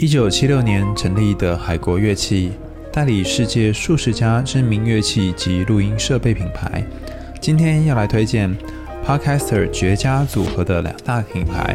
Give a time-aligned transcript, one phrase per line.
[0.00, 2.52] 一九七六年成立的海国乐器，
[2.92, 6.86] 代理世界数十家知名乐器及录音设备品牌。
[7.40, 8.56] 今天要来推荐
[9.04, 11.74] Podcaster 绝佳组合的两大品牌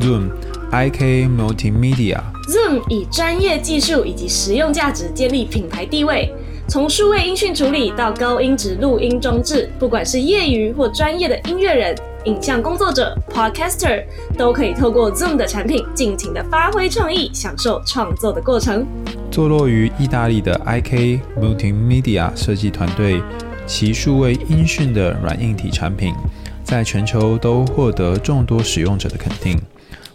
[0.00, 0.30] ：Zoom、
[0.72, 2.18] IK Multimedia。
[2.48, 6.34] Zoom 以专业技术以及实用价值建立品牌地位，
[6.66, 11.94] 从数位音讯处理到高音质录音装置，不管是业余或专业的音乐人。
[12.24, 14.04] 影像工作者、Podcaster
[14.38, 18.86] 都可以透过 Zoom 的产品，尽情的发挥创意，享受创作的过程。
[19.30, 23.20] 坐落于意大利的 IK Multimedia 设计团队，
[23.66, 26.14] 其数位音讯的软硬体产品，
[26.62, 29.60] 在全球都获得众多使用者的肯定。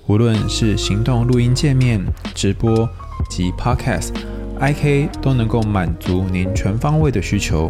[0.06, 2.02] 无论是行动录音界面、
[2.34, 2.88] 直播
[3.30, 7.70] 及 Podcast，IK 都能够满足您全方位的需求。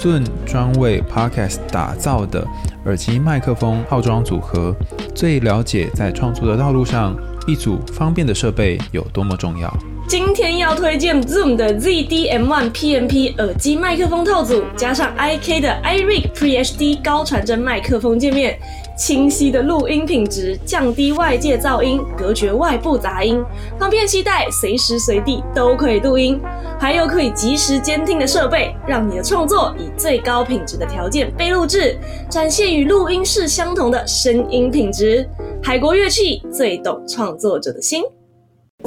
[0.00, 2.46] Zoom 专为 Podcast 打造的
[2.84, 4.74] 耳机麦克风套装组合，
[5.14, 9.72] 最了解在创作的道路上一组方便的设备有多么重要。
[10.08, 18.58] 今天要推荐 Zoom 的 ZD-M1 PMP 耳机麦克风套组，加上 IK 的 iRig Pre HD 高传真麦克风界面。
[18.98, 23.40] 清晰的录音品质，降低外界噪音，隔绝外部杂音，
[23.78, 26.40] 方便携带，随时随地都可以录音。
[26.80, 31.96] 还有可以及时监听的设备，让你的创作以最高品质的条件被录制，
[32.28, 35.28] 展现与录音室相同的声音品质。
[35.62, 38.02] 海国乐器最懂创作者的心。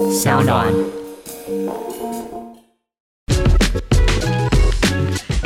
[0.09, 0.67] 小暖。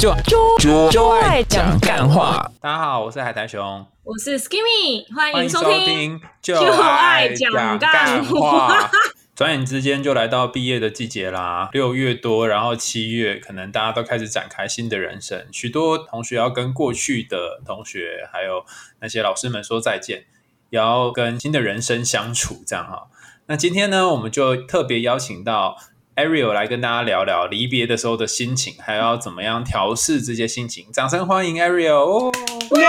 [0.06, 0.16] 就
[0.60, 2.52] 就就爱讲干话。
[2.62, 8.88] 大家好，我是海苔熊，我是 Skimmy，欢迎收听就爱讲干话。
[9.34, 15.48] 转眼之间就来到毕业的季节啦，六月多，然后七月，可能大家都开始展开新的人生。
[15.52, 18.64] 许多同学要跟过去的同学，还有
[19.00, 20.26] 那些老师们说再见，
[20.70, 23.08] 也要跟新的人生相处，这样哈。
[23.48, 25.76] 那今天呢，我们就特别邀请到。
[26.16, 30.90] Ariel 来跟大家聊聊离别的时候的心情，还要怎么样调试这些心情。
[30.94, 32.34] 掌声欢迎 Ariel！
[32.78, 32.88] 耶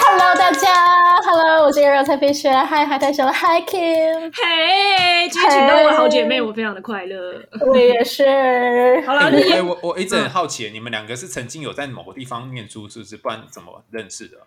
[0.00, 7.42] ！Hello 大家，Hello 我是 Ariel 蔡飞雪，嗨海苔熊，Hi Kim，嘿，今天请到我好姐妹，我非常的快乐。
[7.66, 9.02] 我也是。
[9.06, 9.30] 好了，
[9.62, 13.18] 我我我一直很好奇，你们两个是曾经有在某个地方念书，是不是？
[13.18, 14.38] 不然怎么认识的？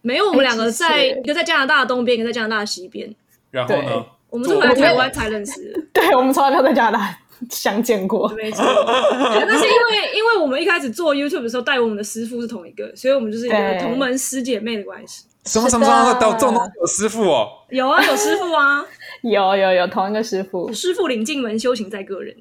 [0.00, 3.12] 没有，我们两个在 一个在加拿大的东边，一个在加拿大的西边。
[3.50, 4.06] 然后呢？
[4.30, 7.18] 我们是回来台湾才认识， 对，我们从来没有在加拿大
[7.50, 8.64] 相见过，没错。
[8.66, 15.24] 但是因为 因为我们一开始做 YouTube 的时候，带我们的师傅是同一个，所以我们就是一个同门师姐妹的关系。
[15.44, 17.48] 什么什么什么到这么有师傅哦？
[17.70, 18.84] 有啊，有师傅啊，
[19.22, 22.34] 有有有同一个师傅，师傅领进门，修行在个人。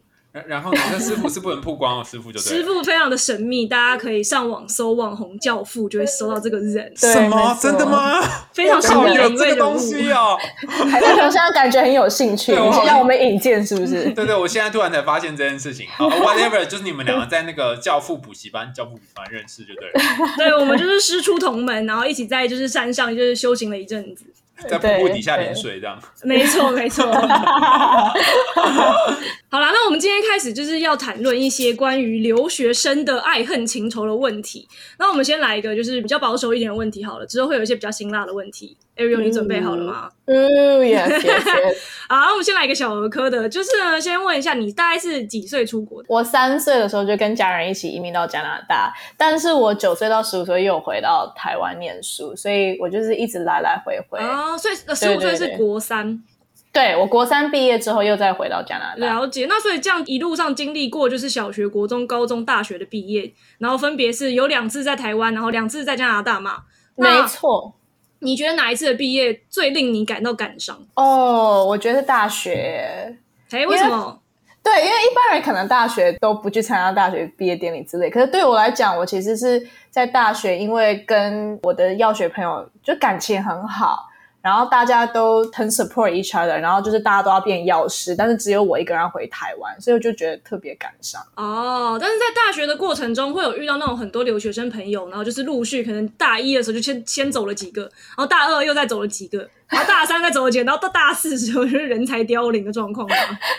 [0.47, 6.91] 然后，那师傅是不能曝光哦，师傅就师傅非常的神秘，大家可以上网搜“网红教父”，就会搜到这个人。
[6.97, 7.57] 什么？
[7.61, 8.21] 真的吗？
[8.51, 10.37] 非常神秘的这个东西哦。
[10.91, 14.09] 海大熊现在感觉很有兴趣，让我们引荐是不是？
[14.11, 15.87] 对对，我现在突然才发现这件事情。
[15.89, 20.33] 好 Whatever，就是你们两个在那个教父补习班、教父补习班认识就对了。
[20.35, 24.25] 对，我们就是师出同门，然后一起在就是山上就是修行了一阵子。
[24.69, 27.05] 在瀑布底下淋水，这样没错没错。
[29.49, 34.67] 好啦，那我们今天开始就是要谈论一些关于留学生的爱恨情仇的问题。
[34.97, 38.77] 那我们先来一个就是比较保守一点的问题好了，之后会有一些比较辛辣的问题。
[38.97, 40.09] Ariel，你准备好了吗？
[40.25, 41.75] 嗯，Yes Yes。
[42.07, 46.07] 好，我们先来一个小儿科的，就是呢，先问一下你大概是几岁出国的？
[46.09, 54.17] 我三岁的时候就跟家人一起移民到加拿大，但是我九岁到十五岁又回到台湾念书，所以我就是一直来来回回。
[54.19, 56.23] 哦，所以十五岁是国三。
[56.71, 59.19] 对，我国三毕业之后又再回到加拿大。
[59.19, 66.63] 了解，那所以这样一路上经历过就是小学、国中、高中、大学的毕业，然后分别是有两次在台湾，然后两次在加拿大嘛？
[66.95, 67.75] 没错。
[68.19, 70.77] 你觉得哪一次的毕业最令你感到感伤？
[70.95, 73.17] 哦，我觉得大学。
[73.51, 74.19] 哎，为什么？
[74.63, 84.07] 对，因为一般人可能大学都不去参加大学毕业典礼之类，可是对我来讲，我其实是在大学，因为跟我的药学朋友就感情很好。
[84.45, 91.19] 然后大家都很 support each other，然后就是大家都要变药师，但是只有我一个人要回台湾，所以我就觉得特别感伤。
[91.35, 99.49] 哦，但是在大学的过程中，会有遇到那种很多留学生朋友，然后就是陆续可能大一的时候就先先走了几个，然后大二又再走了几个。
[99.71, 103.15] 然后大三再走几然后到大四的时候就是人才凋零的状况吗？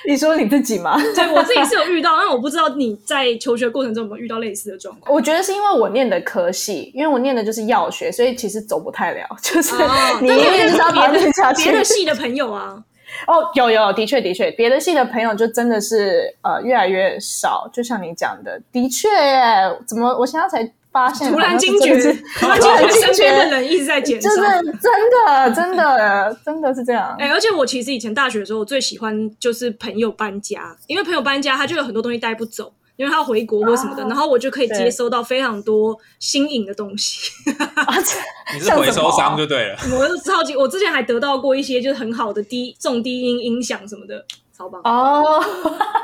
[0.06, 0.97] 你说你自己吗？
[1.14, 5.12] 对我自己是有遇到，但我不知道你在求学过程中有没有遇到类似的状况。
[5.12, 9.26] 我觉得是因为我念的科系，因为我念的就是药学，所以其实走不太了。
[9.43, 9.75] 就是
[10.20, 12.76] 你念别的别的系的朋友啊？
[13.26, 17.69] 哦，有有，的确的确，别的系的朋友就真的是呃越来越少。
[17.73, 19.09] 就像你讲的，的确，
[19.87, 20.73] 怎么我现在才。
[20.96, 21.93] 发现 突然惊觉，
[22.40, 27.14] 突然惊觉身边的人一直在减少真的真的真的真的是这样。
[27.19, 37.31] 哎、而且我其实以前大学的时候，我最喜欢就是朋友搬家，因为朋友搬家，他就有很多东西带不走，因为他要回国或什么的，啊然后我就可以接收到非常多新颖的东西。
[38.54, 39.76] 你是回收商就对了。
[39.92, 44.25] 我是超级，我之前还得到过一些就是很好的低重低音音响什么的，
[44.56, 44.81] 超棒。
[44.85, 45.43] 哦，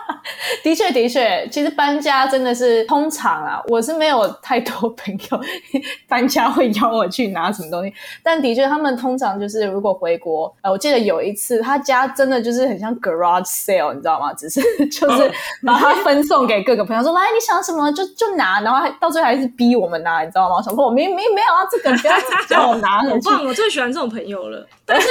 [0.63, 5.41] 的确的确，其实搬家真的是通常啊，我是没有太多朋友
[6.09, 14.33] 搬家会邀我去拿什么东西，但的确他们通常就是如果回国，呃，我记得有一次他家真的就是很像 garage sale，你知道吗？
[14.35, 15.33] 只是 就是
[15.65, 20.57] 把它分送给各个朋友，说来你想什么就就拿，然后还到最后还是逼我们拿，你知道吗？
[20.57, 22.15] 我想说我明明没有啊，这个不要
[22.49, 23.29] 叫我拿好回去。
[23.31, 23.45] 棒！
[23.47, 24.67] 我最喜欢这种朋友了。
[24.85, 25.09] 但是，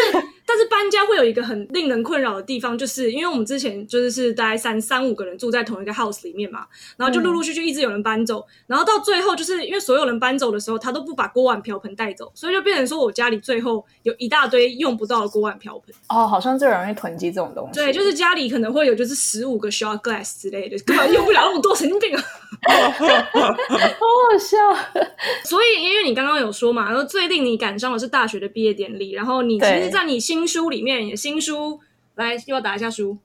[0.54, 6.66] 但是搬家会有一个很令人困扰的地方，就是因为我们之前就是是大概三三五个人住在同一个 house 里面嘛，
[6.98, 15.96] 然后就陆陆续续一直有人搬走，然后到最后就是因为所有人搬走的时候，他都不把锅碗瓢盆带走，所以就变成说我家里最后有一大堆用不到的锅碗瓢盆。
[16.10, 17.80] 哦，好像最容易囤积这种东西。
[17.80, 22.24] 对，就是家里可能会有就是十五个 shot glass 之类的， 根本用不了那么多，神经病啊！
[23.32, 24.58] 好好笑。
[25.46, 31.80] 所以，因为你刚刚有说嘛，然后最令你感伤的是大学的毕业典礼，然后你其实，在你新书里面，也新书
[32.16, 33.16] 来又要打一下书，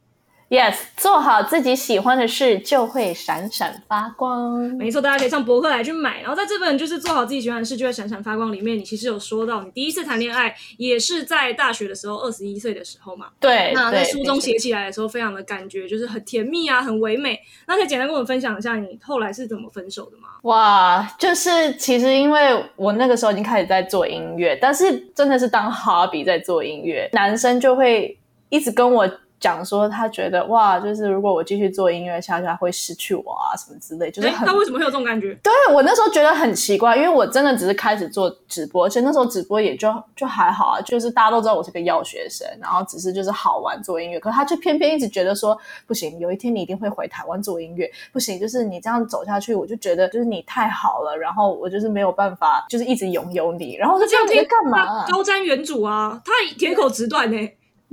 [0.48, 4.60] Yes，做好自己喜欢的事，就会闪闪发光。
[4.76, 6.20] 没错，大家可以上博客来去买。
[6.20, 13.26] 然后在这本就是做好自己喜欢的事就会闪闪发光里面，你其实有说到你第一次谈恋爱也是在大学的时候，二十一岁的时候嘛。
[13.40, 17.36] 对，那在书中写起来的时候，非常的感觉就是很甜蜜啊，很唯美。
[17.66, 20.28] 那可以简单跟我们分享一下你后来是怎么分手的吗？
[20.42, 28.16] 哇，就是其实因为我那个时候已经开始在做音乐，但是真的是当 hobby 在做音乐，男生就会
[28.48, 35.34] 一直跟我讲说，他觉得哇，就是如果我继续做音乐下去，他会失去我啊什么之类，就是他为什么会有这种感觉？
[35.42, 45.56] 对我那时候觉得很奇怪，因为我真的只是开始做直播，而且那时候直播也就就还好啊，就是大家都知道我是个药学生，然后只是就是好玩做音乐，可他却偏偏一直觉得说
[45.86, 55.06] 不行，有一天你一定会回台湾做音乐，不行，就是你这样走下去，我就觉得就是你太好了，然后我就是没有办法，就是一直拥有你，然后我就这样听干嘛、啊？
[55.10, 57.50] 高瞻远瞩啊，他铁口直断呢、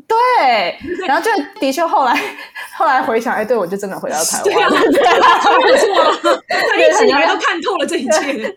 [0.08, 0.78] 对，
[1.08, 2.20] 然后就的确后来
[2.76, 4.70] 后来回想，哎，对我就真的回到台湾， 对啊，
[5.42, 5.86] 他没有错
[6.78, 8.10] 一直以来都看透了这一切。
[8.10, 8.54] 真的，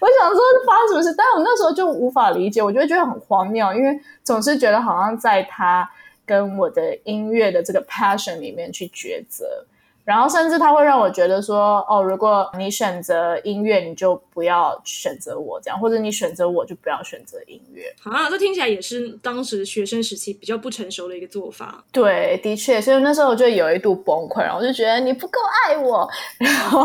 [0.00, 5.88] 我想说发生什么事，但我那时候就无法理解，我就会觉得很荒谬，因为总是觉得好像在他
[6.24, 9.64] 跟我的音乐的这个 passion 里面去抉择。
[10.04, 17.84] 然后甚至他会让我觉得说，哦，如果你选择音乐，你就不要选择我这样，或者你选择我就不要选择音乐。
[18.04, 21.84] 啊，这听起来也是当时学生时期比较不成熟的一个做法。
[21.92, 26.08] 对，的确，所以那时候我就有一度崩溃，然后我就觉得你不够爱我，
[26.38, 26.80] 然后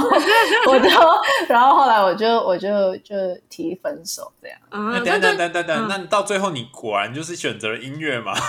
[0.68, 0.90] 我就，
[1.48, 3.16] 然后后来我就我就就
[3.50, 4.58] 提分手这样。
[4.70, 8.34] 啊，那等等等等等，嗯那到最后你果然就是选择了音乐嘛？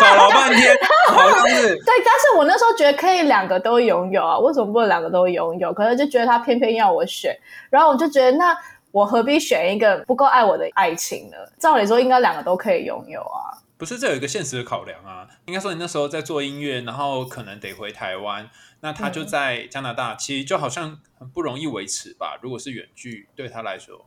[0.00, 0.76] 搞了半天，
[1.08, 1.76] 好像是
[2.18, 5.72] 是我那时候觉得可以两个都拥有啊，为什么不能两个都拥有？
[5.72, 7.36] 可是就觉得他偏偏要我选，
[7.70, 8.56] 然后我就觉得那
[8.90, 11.36] 我何必选一个不够爱我的爱情呢？
[11.58, 13.56] 照理说应该两个都可以拥有啊。
[13.76, 15.28] 不是这有一个现实的考量啊？
[15.46, 18.50] 应该说你那时候在做音乐，然后可能得回台湾，
[18.80, 22.36] 那他就在加拿大，其实就好像很不容易维持吧？
[22.42, 24.06] 如果是远距，对他来说，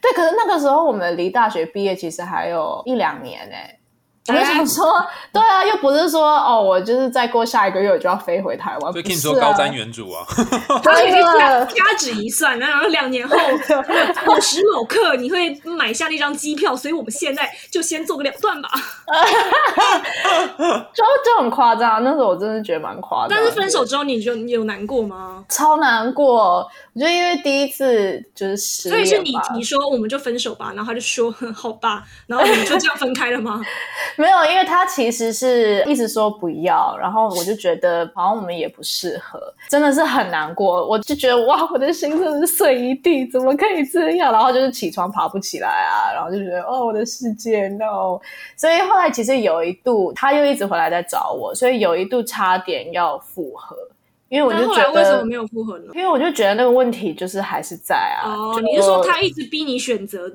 [0.00, 3.56] 对，可是那个时候我们离大学毕业其实还有一两年呢、
[4.28, 10.24] 我就想说，对啊，又不是说哦，我就是再过下一个月我就要飞回台湾，所以不是啊听你说高瞻远瞩啊，
[10.82, 13.36] 他已经，掐指一算，然后两年后
[14.24, 18.68] 某时某刻你会买下那张机票，所以我们现在就先做个了断吧。
[20.94, 22.02] 就就很夸张。
[22.04, 23.30] 那时候我真的觉得蛮夸张。
[23.30, 25.44] 但是分手之后，你就你有难过吗？
[25.48, 26.58] 超难过，
[26.94, 33.60] 我觉得因为第一次就是失，所以是你提说我们就分手吧，然后他就说哼 好吧，然后你们就这样分开了吗？
[34.16, 40.86] 没有，因为他其实是一直说不要，然后我就觉得好像我们也不适合，真的是很难过。
[40.86, 44.32] 我就觉得哇，我的心真的是碎一地，怎么可以这样？
[44.32, 48.18] 然后就是起床爬不起来啊，然后就觉得哦，我的世界 no。
[48.56, 53.76] 所以后来其实有一度他又一直回来在找我，所以有一度差点要复合，
[54.28, 55.86] 因为我就觉得为什么没有复合呢？
[55.94, 58.30] 因为我就觉得那个问题就是还是在啊。
[58.30, 60.30] 哦，就你是说他一直逼你选择，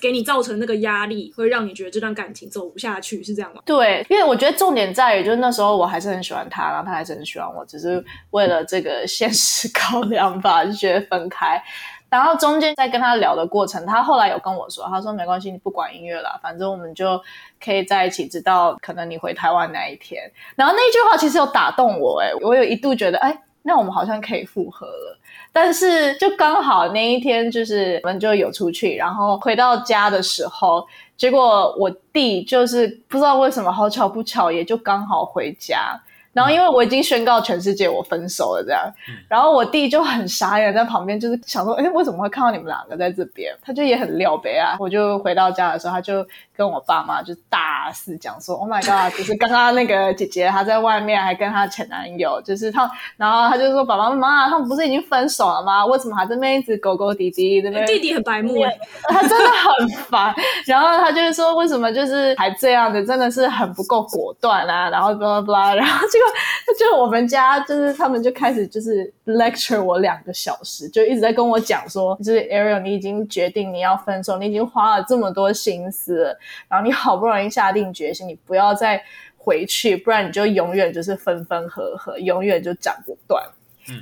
[0.00, 3.60] 给你造成那个压力，会让你觉得这段感情走不下去，是这样吗？
[3.64, 11.62] 对，因为我觉得重点在于，就是那时候我还是很喜欢他，然后他还是很喜欢我，只是为了这个现实考量吧，就觉得分开。
[12.10, 17.20] 然后中间在跟他聊的过程，他后来有跟我说，他说没关系，你不管音乐了，反正我们就
[17.62, 20.22] 可以在一起，直到可能你回台湾那一天。
[20.56, 25.18] 然后那句话其实有打动我、欸，我有一度觉得，哎，那我们好像可以复合了。
[25.52, 30.86] 但是就刚好那一天，就是我们就有出去，然后回到家的时候，
[31.16, 36.00] 结果我弟就是不知道为什么，好巧不巧，也就刚好回家。
[36.32, 38.82] 然后因为我已经宣告全世界我分手了，这样，
[39.28, 43.54] 然后我弟就很傻眼在旁边，就是想说，哎，为什么会看到你们两个在这边？
[43.62, 44.76] 他就也很撩呗啊。
[44.78, 46.24] 我就回到家的时候，他就
[46.56, 55.84] 跟我爸妈就大肆讲说，Oh my god，就是刚刚那个姐姐她在外面还跟她前男友，就是他，然后他就说，爸爸妈妈他们不是已经分手了吗？
[55.86, 57.60] 为什么还这边一直狗狗滴滴？
[57.62, 58.62] 这边弟弟很白目，
[59.08, 60.34] 他真的很烦。
[60.66, 64.90] 然后他就是说，为什么就是还这样子，真的是很不够果断啊。
[64.90, 66.17] 然后 blah blah，然后这
[66.78, 66.88] 就。
[66.88, 76.34] 就我们家，就是他们就开始就是 lecture 我两个小时，就一直在跟我讲说，就是 Ariel，你已经决定你要分手，你已经花了这么多心思，
[76.66, 79.02] 然后你好不容易下定决心，你不要再
[79.36, 83.44] 回去，不然你就永远就是分分合合，永远就斩不断。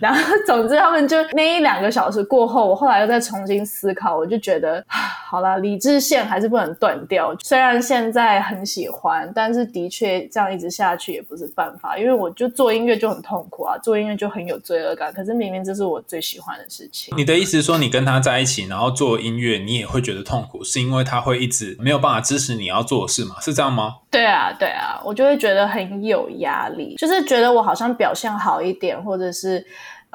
[0.01, 4.85] 然后， 总之，他们就那一两个小时过后，我后来又再重新思考，我就觉得，
[5.29, 7.35] 好了，理智线还是不能断掉。
[7.45, 11.97] 虽然现在很喜欢，但是的确这样一直下去也不是办法。
[11.97, 15.13] 因为我就做音乐就很痛苦啊，做音乐就很有罪恶感。
[15.13, 17.17] 可是明明这是我最喜欢的事情。
[17.17, 23.37] 你的意思是说，你跟他在一起，然后做音乐，你也会觉得痛苦，是因为他会一直没有办法支持你要做的事吗？
[23.41, 23.97] 是这样吗？
[24.11, 29.65] 对啊，对啊，我就会觉得很有压力，就是觉得我好像表现好一点，或者是。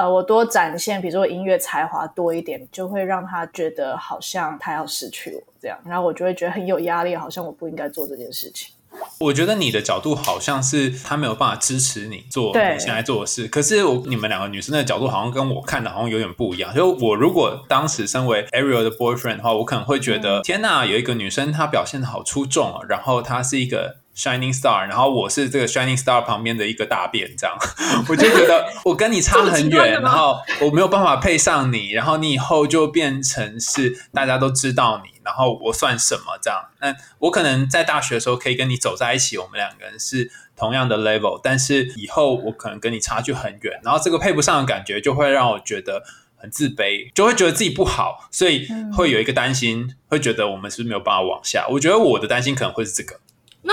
[0.02, 8.74] 呃，我多展现，比如说音乐才华多一点，就会让他觉得好像他要失去我这样，然后我就会觉得很有压力，好像我不应该做这件事情。
[9.20, 16.74] 我觉得你的角度好像是他没有办法支持你做你现在做的事，可是我你们两个女生的角度好像跟我看的好像有点不一样。
[16.74, 24.01] 就我如果当时身为 Ariel 的 boyfriend 的话，我可能会觉得天哪，有一个女生她表现的好出众啊，然后她是一个。
[24.16, 27.56] Shining Star，然后我是这个 Shining Star 旁边的一个大便，这样
[28.10, 36.66] 我就觉得我跟你差很远，然后我没有办法配上你，然后你以后就变成是大家都知道你，然后我算什么这样？
[36.82, 46.04] 那我可能在大学的时候可以跟你走在一起，我们两个人是同样的 level，但是以后我可能跟你差距很远，然后这个配不上的感觉就会让我觉得
[46.36, 51.66] 很自卑，就会觉得自己不好，所以会有一个担心，会觉得我们是不是没有办法往下。
[51.70, 53.20] 我觉得我的担心可能会是这个。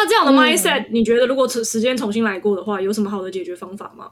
[0.00, 4.10] 那这样的 mindset，你觉得如果时间重新来过的话，有什么好的解决方法吗？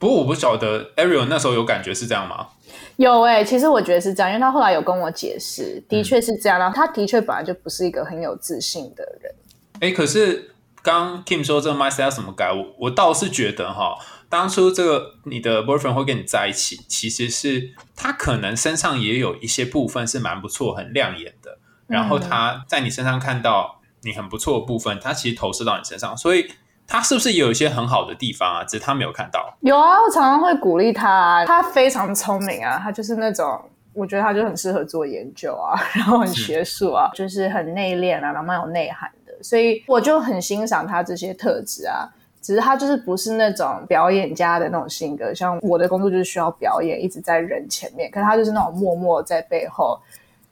[0.00, 2.48] 不过我不晓得 Ariel 那时候有感觉是这样吗？
[2.96, 6.58] 有哎，其实我觉得是这样，因为他后来有跟我解释，的确是这样。
[6.58, 9.32] 然后他的确本来就不是一个很有自信的人。
[9.78, 10.50] 哎，可是
[10.82, 13.96] 刚 Kim 说这个 mindset 要怎么改，我我倒是觉得哈，
[14.28, 23.80] 当初这个你的 boyfriend 会跟你在一起，其实是他可能身上也有一些部分是蛮不错、很亮眼的，然后他在你身上看到。
[24.04, 26.50] 你很不错的部分，他其实投射到你身上，所以
[26.86, 28.64] 他是不是也有一些很好的地方啊？
[28.64, 29.56] 只是他没有看到。
[29.60, 33.60] 有啊，我常常会鼓励他，他非常聪明啊，他就是那种
[33.92, 42.08] 我觉得他就很适合做研究啊， 然后很学术啊，就是很内敛啊，然后蛮有内涵的，所以我就很欣赏他这些特质啊。
[42.42, 49.98] 只是他就是不是那种表演家的那种性格，像我的工作就是需要表演，一直在人前面，可是他就是那种默默在背后。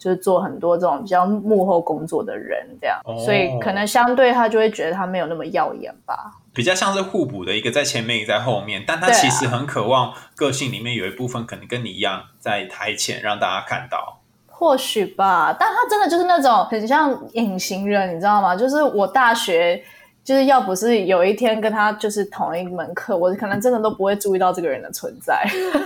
[0.02, 6.32] 就是做很多这种比较幕后工作的人，这样，所以可能相对他就会觉得他没有那么耀眼吧。
[6.52, 14.18] 比较像是互补的一个在前面，一个在后面，但他其实很渴望个性里面有一部分可能跟你一样在台前让大家看到。
[14.48, 18.56] 或许吧，但他真的就是那种很像隐形人，你知道吗？
[18.56, 19.80] 就是我大学。
[20.24, 25.44] 就是要不是有一天跟他就是同一门课，我可能真的都不会注意到这个人的存在。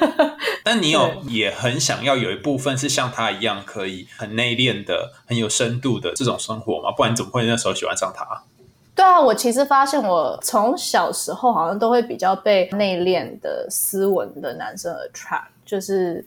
[0.63, 6.93] 但你有也很想要有一部分是像他一样，可以很内敛的、很有深度的这种生活吗？
[6.95, 8.43] 不然你怎么会那时候喜欢上他？
[8.95, 16.25] 对啊，我其实发现我从小时候好像都会比较被内敛的、斯文的男生 attract，就是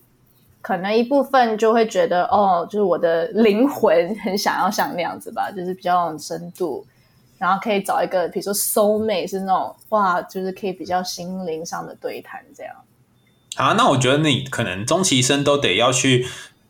[0.61, 6.83] 可能一部分就会觉得哦，就是我的灵魂很想要像那样子吧，就是比较有深度。
[7.39, 12.75] 然后可以找一个，比如说 soul mate 是那种哇，就是可以比较心灵上的对谈这样。
[13.55, 16.27] 啊，那我觉得你可能终其一生都得要去。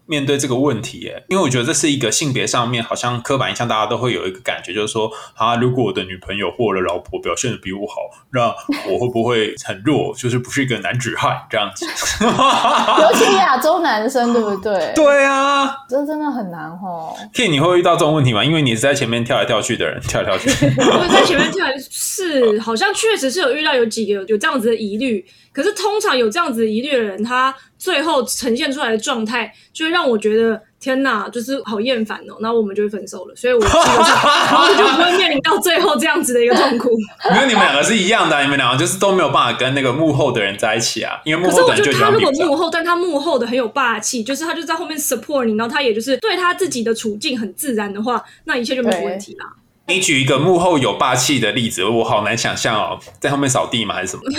[0.09, 7.93] 面对这个问题，耶，因为我觉得这是一个性别上面好像刻板印象，大家都会有一个感觉，就是说，啊，如果我的女朋友或我的老婆表现的比我好，
[8.33, 8.47] 那
[8.91, 11.85] 我会不会很弱， 就是不是一个男子汉这样子？
[12.25, 14.93] 尤其亚洲男生，对不对？
[14.95, 17.15] 对啊，这真的很难哦。
[17.31, 18.43] K，你会遇到这种问题吗？
[18.43, 20.49] 因为你是在前面跳来跳去的人，跳来跳去。
[20.81, 25.23] 我在前面跳来是，好像确实是有遇到有几个有这样子的疑虑。
[25.59, 30.61] 可可是通常有这样子疑虑的人，他最后呈现出来的状态，就会让我觉得。
[30.81, 36.89] 天呐，就是好厌烦哦，那我们就会分手了，所以我基本上就不会面临到最后这样子的一个痛苦。
[37.35, 41.19] 因为你们两个是一样的，你们两个就是都没有办法跟那个幕后的人在一起啊。
[41.25, 49.45] 因为幕后的人就他如果幕后，但他幕后的很有霸气，就是他就在后面 support 你，然后他也就是对他自己的处境很自然的话，那一切就没有问题啦。
[49.89, 53.96] 你举一个幕后有霸气的例子，我好难想象哦，在后面扫地吗？
[53.96, 54.24] 还是什么？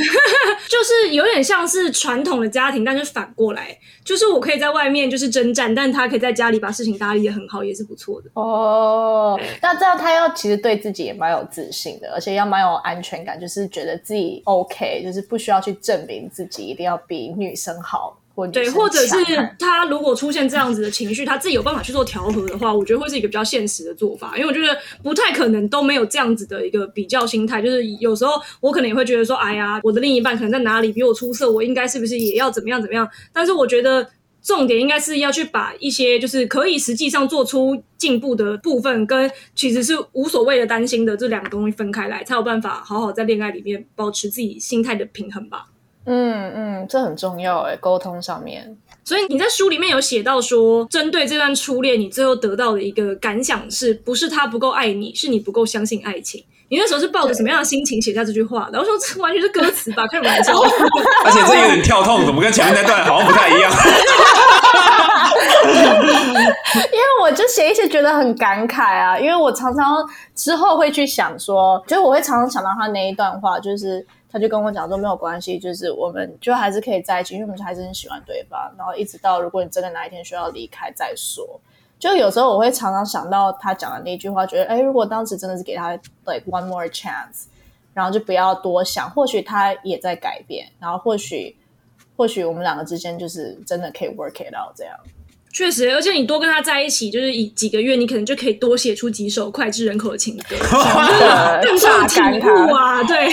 [0.71, 9.39] 就是有点像是传统的家庭，但是反过来，就是我可以在外面就是征战，但他可以在家里把事情打理的很好，也是不错的哦。
[9.61, 18.17] 那这样他要其实对自己也蛮有自信的，而且要蛮有安全感，就是觉得自己 OK，就是不需要去证明自己一定要比女生好。
[18.49, 19.17] 对，或者是
[19.59, 24.37] 他如果出现这样子的情绪，他自己有办法去做调和的话，我觉得会是一个比较现实的做法。
[24.37, 33.09] 因为我觉得不太可能都没有这样子的一个比较心态，就是有时候我可能也会觉得说，哎呀，我的另一半可能在哪里比我出色，我应该是不是也要怎么样怎么样？
[33.33, 34.07] 但是我觉得
[34.43, 45.67] 重点应该是要去把一些就是可以实际上做出进步的部分，跟其实是无所谓的担心的这两个东西分开来，才有办法好好在恋爱里面保持自己心态的平衡吧。
[46.07, 48.77] 嗯嗯，这很重要哎，沟通上面。
[49.05, 56.45] 所以你在书里面有写到说，针对这段初恋，你最后得到的一个感想是不是他不够爱你，是你不够相信爱情？
[56.69, 58.79] 你那时候是抱着什么样的心情写下这句话的？
[58.79, 60.53] 我说这完全是歌词吧，开什么玩笑？
[61.27, 63.73] 而且这有点跳痛，怎么跟前面那段好像不太一样？
[66.77, 69.97] 因为我就写一些觉得很感慨啊，因为我常常
[70.35, 74.07] 之后会去想说，就是我会常常想到他那一段话，就是。
[74.33, 78.73] 他就跟我讲说没有关系，就是我们就还是可以在一起，因为我们还是很喜欢对方。
[78.79, 81.61] 然后一直到如果你真的哪一天需要离开再说。
[81.99, 85.93] 就有时候我会常常想到他讲的那句话，觉得哎，如果当时真的是给他
[86.25, 87.45] like one more chance，
[87.93, 91.55] 然后就不要多想，或许他也在改变，然后或许
[92.17, 94.97] 或许我们两个之间就是真的可以 work it out 这样。
[95.53, 100.57] 确实，而且你多跟他在一起，就是以几个月，你可能就可以多写出几首脍炙人口的情歌，
[101.63, 103.03] 更上体悟啊！
[103.03, 103.29] 对，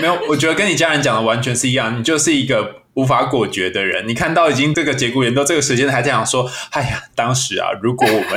[0.00, 4.06] 没有，我觉得跟你家人讲的完全是一样，你就是一个无法果决的人。
[4.06, 8.36] 你看到已经这个节骨眼到这个时间，还在想说，哎呀，当时啊，如果我们， 就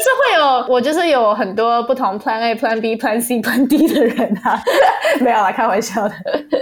[0.00, 4.58] 是会有我，就是有很多不同 Plan A、Plan B、Plan C、Plan D 的人啊，
[5.20, 6.14] 没有啦，开玩笑的。
[6.50, 6.58] 嗯。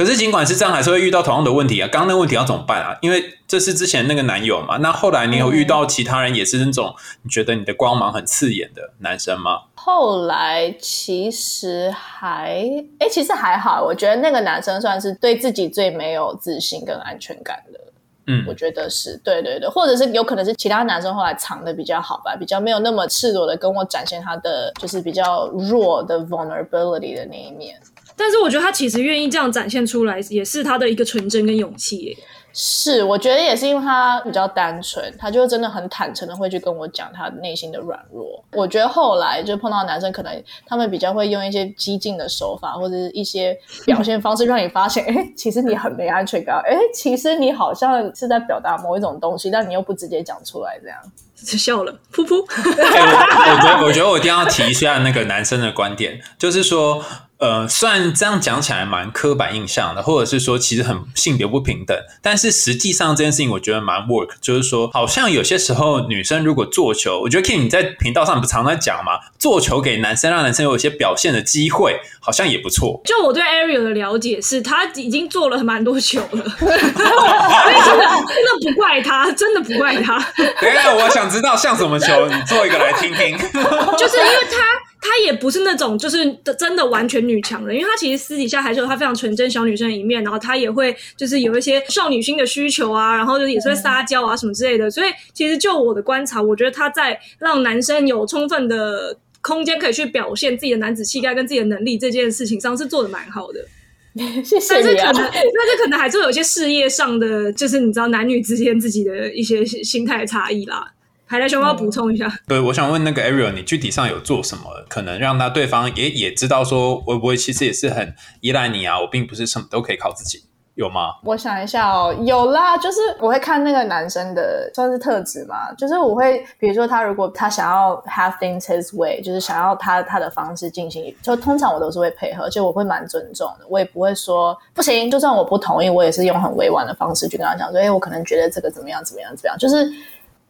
[0.00, 1.86] 可是尽管是这样，还是会遇到同样的问题啊。
[1.92, 2.96] 刚刚那个问题要怎么办啊？
[3.02, 4.78] 因为这是之前那个男友嘛。
[4.78, 9.60] 那后来你有遇到其他人也是那种你觉得你的光芒很刺眼的男生吗？
[9.74, 12.66] 后来其实还
[12.98, 13.84] 哎，其实还好。
[13.84, 17.78] 我觉得那个男生算是对自己最没有自信跟安全感的。
[18.26, 27.78] 嗯，我觉得是对对对，或者是有可能是其他男生后来藏的比较好吧，比较没有那么赤裸的跟我展现他的就是比较弱的 vulnerability 的那一面。
[28.20, 32.16] 但是我觉得他其实愿意这样展现出来，也是他的一个纯真跟勇气。
[32.52, 38.44] 是，我觉得也是因为他比较单纯，他就真的很坦诚的会去跟我讲他内心的软弱。
[38.52, 43.56] 我觉得后来就碰到男生，可能他们比较会用一些激进的手法或者一些
[43.86, 50.98] 表现方式，让你发现，哎，其实你很没安全感，哎，其实你好像是在表达某一种东西，但你又不直接讲出来，这样。
[51.36, 52.44] 笑了，噗噗。
[52.44, 57.00] 我觉得，我觉得我一定要提一下那个男生的观点，就是说。
[57.40, 73.00] 呃，虽然这样讲起来蛮刻板印象的，或者是说其实很性别不平等，但是实际上这件事情我觉得蛮 work，就是说好像有些时候女生如果做球，我觉得 King 你在频道上不常在讲嘛，做球给男生，让男生有一些表现的机会，好像也不错。
[73.06, 80.18] 就我对 Ariel 的了解是，他已经做了蛮多球了， 所以真的真的不怪他，真的不怪他。
[80.60, 83.38] 等一下，我想知道像什么球，你做一个来听听。
[83.96, 84.89] 就是因为他。
[85.00, 86.18] 她也不是那种就是
[86.58, 94.90] 真的完全女强人，因为她其实私底下还是有她非常纯真小女生的一面，然后她也会就是有一些少女心的需求啊，然后就是也是会撒娇啊什么之类的。
[94.90, 103.64] 所以其实就我的观察，我觉得她在让男生有充分的空间可以去表现自己的男子气概跟自己的能力这件事情上是做的蛮好的。
[104.44, 110.92] 谢谢但是可能，但是可能还是有一些事业上的，就是你知道男女之间自己的一些心态差异啦。
[111.30, 119.00] 海来熊猫补充一下，对，我想问那个 Ariel，你具体上有做什么，可能让他对方也也知道说，会不会其实也是很依赖你啊？
[119.00, 120.42] 我并不是什么都可以靠自己，
[120.74, 121.12] 有吗？
[121.22, 139.88] 我想一下哦，有啦，就是我会看那个男生的算是特质嘛，就是我会比如说他如果他想要 have things his way，就是想要他他的方式进行，就通常我都是会配合，就我会蛮尊重的，我也不会说不行，就算我不同意，我也是用很委婉的方式去跟他讲说，哎，我可能觉得这个怎么样怎么样怎么样，就是。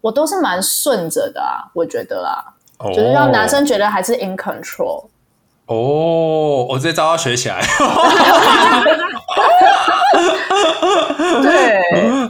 [0.00, 2.44] 我都是蛮顺着的啊，我觉得啦，
[2.94, 5.04] 就是让男生觉得还是 in control。
[5.66, 7.60] 哦，我这招要学起来。
[11.42, 11.80] 对，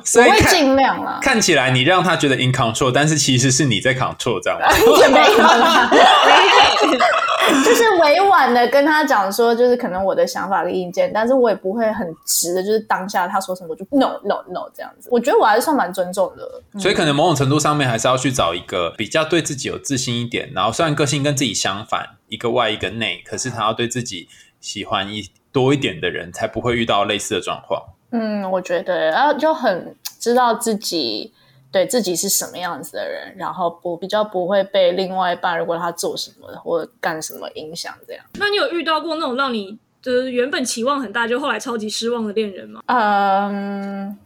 [0.05, 1.19] 所以我会尽量啦。
[1.23, 4.67] 看起来你让他觉得 in control，但是其实是你在 control，这样吗？
[5.01, 5.91] 也没有啦，
[7.65, 15.09] 就是委婉的跟他讲说，就是可能我的想法跟意见，但是我也不会很直的，就是当下他说什么我就 no no no 这样子。
[15.11, 16.81] 我觉得我还是算蛮尊重的。
[16.81, 24.29] 所以可能某种程度上面还是要去找一个比较对自己有自信一点，然后虽然个性跟自己相反，一个外一个内，可是他要对自己
[24.61, 27.83] 喜欢一多一点的人，才不会遇到类似的状况。
[28.13, 31.33] 嗯，我觉得，然后就很知道自己
[31.73, 38.25] 对自己是什么样子的人，然后不比较不会被另外一半如果他做什么或者干什么影响这样。
[38.39, 42.81] 那你有遇到过那种让你就是原本期望很大，就后来超级失望的恋人吗？
[42.87, 44.19] 嗯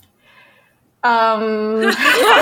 [1.06, 1.92] 嗯，啊，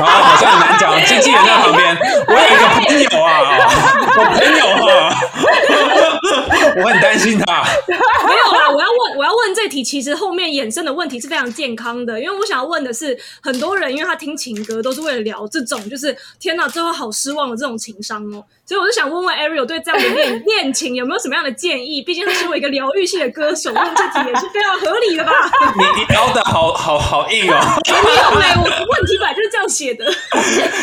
[0.06, 0.94] 好像很难讲。
[1.04, 1.96] 经纪人在旁边，
[2.28, 3.42] 我有一个朋友啊，
[4.18, 5.10] 我朋友啊，
[6.80, 7.64] 我很担心他。
[7.88, 22.00] 没有啦，我要问，我要问这题，其实后面衍生的问题是非常健康的，因为我想要问的是，很多人因为他听情歌都是为了聊这种，就是天哪，最后好失望的这种情商哦，所以我就想问问 Ariel 对这样的恋 恋情有没有什么样的建议？
[22.00, 25.30] 毕竟他身为一个疗愈系的歌手， 问这题也是非常合理的吧？
[25.76, 27.54] 你你聊的好好好硬哦，
[27.84, 30.06] 没有哎，我问题本来就是这样写的，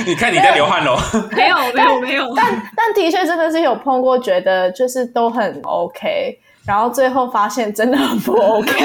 [0.06, 1.00] 你看你在流汗喽。
[1.32, 8.78] 没有没有没有，但但的确真的是有碰过，觉得就是都很 OK，然后最后发现真的很不 OK，就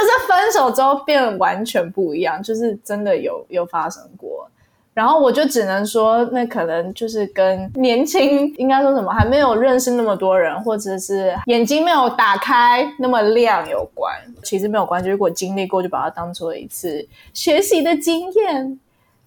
[0.00, 4.50] 是分手之后变完全不一样，就是真的有有发生过。
[4.98, 14.12] 然后我就只能说，那可能就是跟年轻，应该说什么，还没有认识那么多人，或者是眼睛没有打开那么亮有关。
[14.42, 18.80] 其实没有关系，如果经历过，就把它当做一次学习的经验。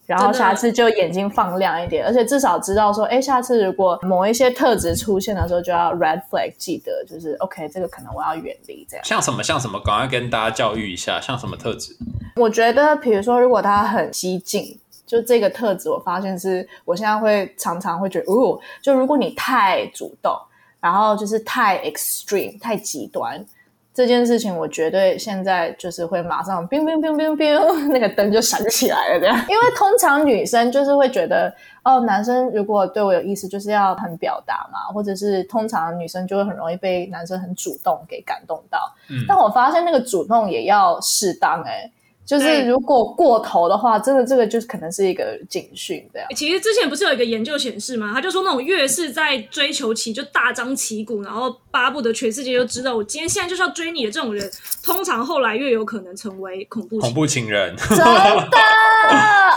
[0.05, 9.05] 然后下次就眼睛放亮一点，而且至少知道说，哎，下次如果某一些特质出现的时候，就要 red flag，记得就是 OK，这个可能我要远离这样。
[9.05, 11.95] 像什么像什么，赶快跟大家教育一下，像什么特质？
[12.35, 14.77] 我觉得，比如说，如果他很激进，
[15.11, 20.33] 就这个特质，我发现是我现在会常常会觉得，哦，就如果你太主动，
[20.79, 23.45] 然后就是太 extreme，太极端。
[23.93, 29.35] 这件事情我绝对现在就是会马上冰冰冰冰冰，那个灯就闪起来了，这样。
[29.49, 38.79] 因为通常女生就是会觉得，哦，男生如果对我有意思，就是要很表达嘛，或者是通常女生就会很容易被男生很主动给感动到。
[39.09, 41.91] 嗯，但我发现那个主动也要适当，哎。
[42.25, 46.27] 就是如果过头的话，真的这个就是可能是一个警讯，这样。
[46.35, 48.11] 其实之前不是有一个研究显示吗？
[48.13, 54.49] 他就说那种越是在追求期就大张旗鼓，然后巴不得全世界都知道我今天现在就是要追你的这种人，
[54.83, 57.75] 通常后来越有可能成为恐怖恐怖情人。
[57.89, 58.05] 真的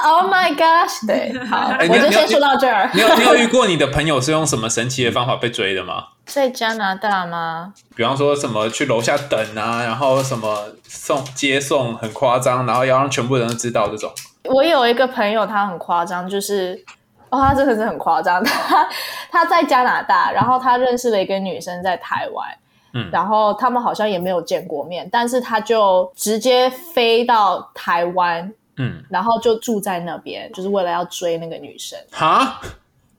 [0.05, 1.07] ？Oh my gosh！
[1.07, 2.90] 对， 好，我就先说到这儿。
[2.92, 6.09] 你有你有遇过你的朋友是用什么神奇的方法被追的吗？
[6.26, 7.72] 在加拿大吗？
[7.94, 14.10] 比方说什么去楼下等啊，然后什么送接送很夸张，然后要让全部人都知道这种。
[14.44, 16.82] 我有一个朋友，他很夸张，就是
[17.30, 18.42] 哦，他真的是很夸张。
[18.44, 18.88] 他
[19.30, 22.48] 他在加拿大，然后他认识了一个女生在台湾，
[22.94, 31.98] 嗯，然后他们好像也没有见过面，但是他就直接飞到台湾，嗯，然后就住在那边，就是为了要追那个女生。
[32.10, 32.60] 哈？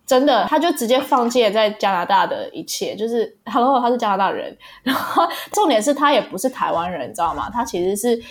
[0.06, 7.50] 真的，他就直接放弃了在加拿大的一切，就是 Hello，他是加拿大人， 然后重点是他也不是台湾人，你知道吗？
[7.52, 8.22] 他其实是，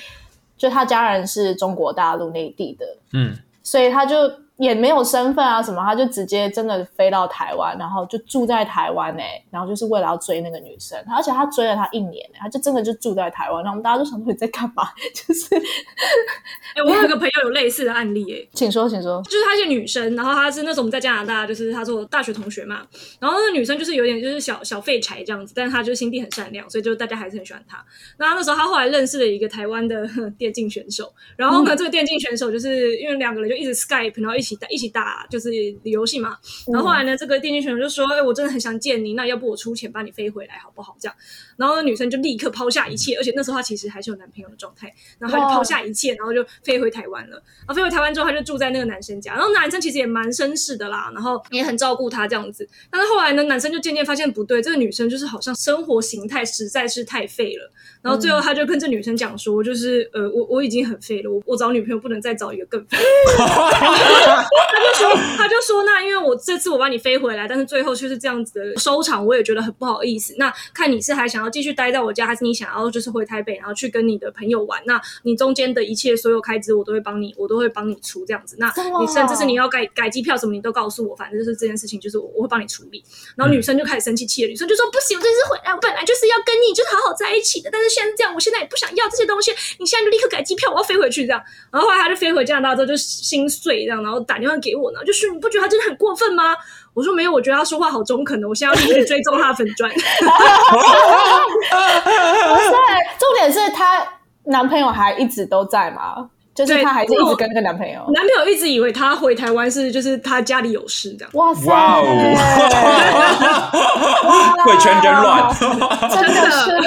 [0.57, 4.17] 就他家人是中国大陆内地的，嗯，所以他就。
[4.57, 14.85] 也没有身份啊什么，他就直接真的飞到台湾，然后就住在台湾哎，然后就是为了要追那个女生，而且他追了她一年他就真的就住在台湾，然后我们大家都想说你在干嘛？
[15.13, 22.83] 就是，哎，我有一个朋友有类似的案例哎，请说，请说，就是她是女生，然后她是那时候我们在加拿大，就是她做大学同学嘛，
[23.19, 27.85] 然后那个女生就是有点就是小小废柴这样子，但是她就心地很善良，所以就大家还是很喜欢她。
[28.19, 35.51] 那那时候她后来认识了一个台湾的电竞选手，然后呢，这个电竞选手就是因为两个人就一直 Skype，然后一起打一起打就是
[35.83, 36.37] 游戏嘛，
[36.73, 41.17] 然后后来呢，这个电竞选手就说：“哎，我真的很想见你，那要不我出钱帮你飞回来好不好？”这样，
[41.57, 47.37] 然后那女生就立刻抛下一切，而且那时候她其实还是有男朋友的状态，然后她就抛下一切，然后就飞回台湾了。
[47.67, 52.69] 然后飞回台湾之后，她就住在那个男生家，然后男生其实也蛮绅士的啦，然后也很照顾她这样子。
[52.91, 57.73] 但是后来呢，男生就渐渐发现不对，这个女生就是好像生活形态实在是太废了。
[58.03, 62.99] 然后最后他就跟这女生讲说：“就是呃，我我已经很废了，我我找女朋友不能再找一个更废。”
[64.37, 70.35] 他就说，他就说，那因为我这次我帮你飞回来，但是最后却是这样子的收场，我也觉得很不好意思。
[70.39, 74.83] 那看你是还想要继续待在我家，还是你想要就是回台北，然后去跟你的朋友玩？
[74.87, 78.57] 那你中间的一切所有开支，我都会帮你，我都会帮你出这样子。
[78.59, 83.03] 那你甚至是你要改改机票什么，你都告诉我，反正就是这件事情，就是我我会帮你处理。
[83.37, 91.43] 然后女生就开始生气气了，女生就说不行，我这次回来，我本来就是要跟你就是好好在一起的，但是现在这样，我现在也不想要这些东西，你现在就立刻改机票，我要飞回去这样。
[91.71, 96.57] 然后后来他就飞回加拿大之后就心碎这样，然后打电话给我呢，就是你不觉得他真的很过分吗？
[96.95, 99.91] 我说没有，我觉得他说话好中肯的，我现在要去追踪他的粉钻。
[99.91, 100.01] 对，
[103.19, 104.07] 重点是她
[104.45, 106.29] 男朋友还一直都在吗？
[106.55, 108.01] 就是她还是一直跟那个男朋友？
[108.13, 111.31] 男朋友一直以为她回台湾是就是她家里有事这样。
[111.35, 111.69] 哇塞！
[111.69, 112.05] 哇哦，
[114.65, 115.53] 贵圈真乱，
[116.11, 116.79] 真的是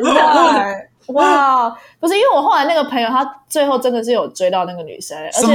[0.00, 0.88] 乱。
[1.06, 1.68] 哇，
[2.00, 5.54] 不是因为我后来那个朋友，他最后真的是有追到那个女生，而且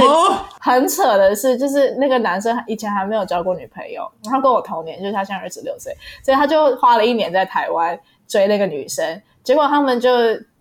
[0.60, 10.10] 很扯的是，就是那个男生以前还没有交过女朋友，然后跟我同年，就是他现在二十六岁，所以他就花了一年在台湾追那个女生，结果他们就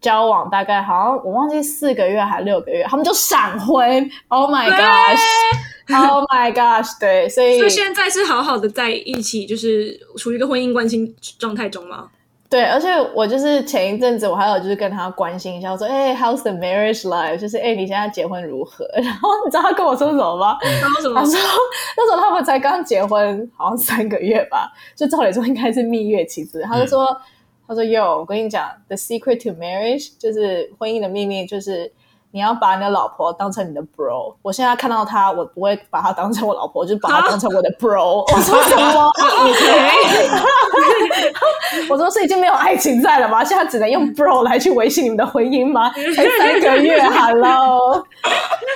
[0.01, 12.09] 交往大概好像我忘记四个月还六个月，他们就闪婚，Oh my gosh，Oh my gosh，对，所以所以现在是好好的在一起，就是处于一个婚姻关系状态中吗？
[12.49, 18.87] 对，而且我就是前一阵子，我还有就是跟他关心一下，我说：“哎，How's the marriage life？” 就是哎，你现在结婚如何？
[18.97, 20.57] 然后你知道他跟我说什么吗？
[20.59, 21.21] 他说什么？
[21.21, 21.39] 他说
[21.95, 27.05] 那时候他们才刚结婚，好像三个月吧，就照理说应该是蜜月期子他就说
[27.67, 31.91] ：“他说哟，我跟你讲，the secret to marriage 就是婚姻的秘密，就是
[32.31, 34.33] 你要把你的老婆当成你的 bro。
[34.41, 38.23] 我现在看到他，我不会把她当成我老婆， 就是把她当成我的 bro。
[38.31, 39.11] 我说什么？
[41.89, 43.43] 我说是已经没有爱情在了吗？
[43.43, 45.91] 现在只能用 bro 来去维系你们的婚姻吗？
[46.15, 48.05] 才三个月，Hello，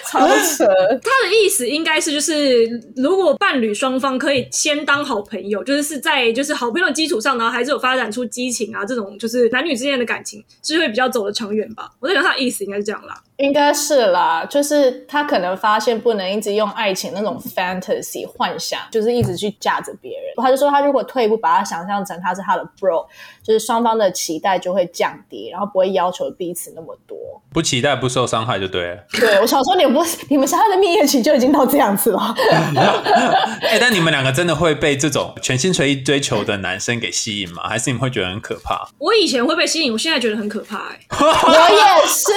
[0.07, 0.65] 超扯。
[0.65, 11.91] 他的意思应该是就是，如果伴侣双方可以先当好朋友，就是是在就是好朋友的基础上，然后还是有发展出激情啊，这种就是男女之间的感情是会比较走得长远吧。
[11.99, 13.15] 我在想他的意思应该是这样啦。
[13.37, 20.23] 应该是啦，就是他可能发现不能一直用爱情那种 fantasy 幻想，就是一直去架着别人。
[20.37, 23.05] 他就说，他如果退一步，把他想象成他是他的 bro，
[23.43, 27.17] 就是双方的期待就会降低，然后不会要求彼此那么多。
[27.51, 29.03] 不期待不受伤害就对了。
[29.19, 32.35] 对我想说，你不你们现在的蜜月期就已经到这样子了。
[33.61, 37.63] 哎，但你们两个真的会被这种全心全意追求的男生给吸引吗？
[37.67, 38.87] 还是你们会觉得很可怕？
[38.97, 40.77] 我以前会被吸引，我现在觉得很可怕。
[40.89, 42.31] 哎， 我也是，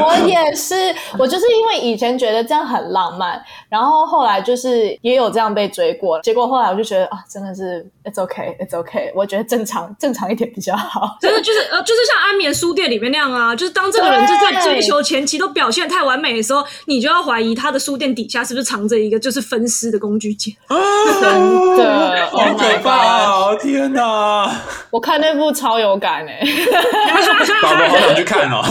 [0.00, 0.74] 我也是，
[1.18, 11.16] 我就是因为以前觉得这样很浪漫，然后后来就是也有这样被追过，结果后来我就觉得啊，真的是 it's okay it's okay，我觉得正常正常一点比较好。
[11.20, 20.54] 真的就是呃，就是像安眠书店里面那样啊，就是当这个人就在追求前期都表现太完美的时候，你就要怀疑他的书店底下是不是藏着一个就是分尸的工具间。
[20.68, 23.54] 真的，好可怕！
[23.56, 24.50] 天哪，
[24.90, 26.40] 我看那部超有感哎，
[27.62, 28.62] 宝宝好想去看哦。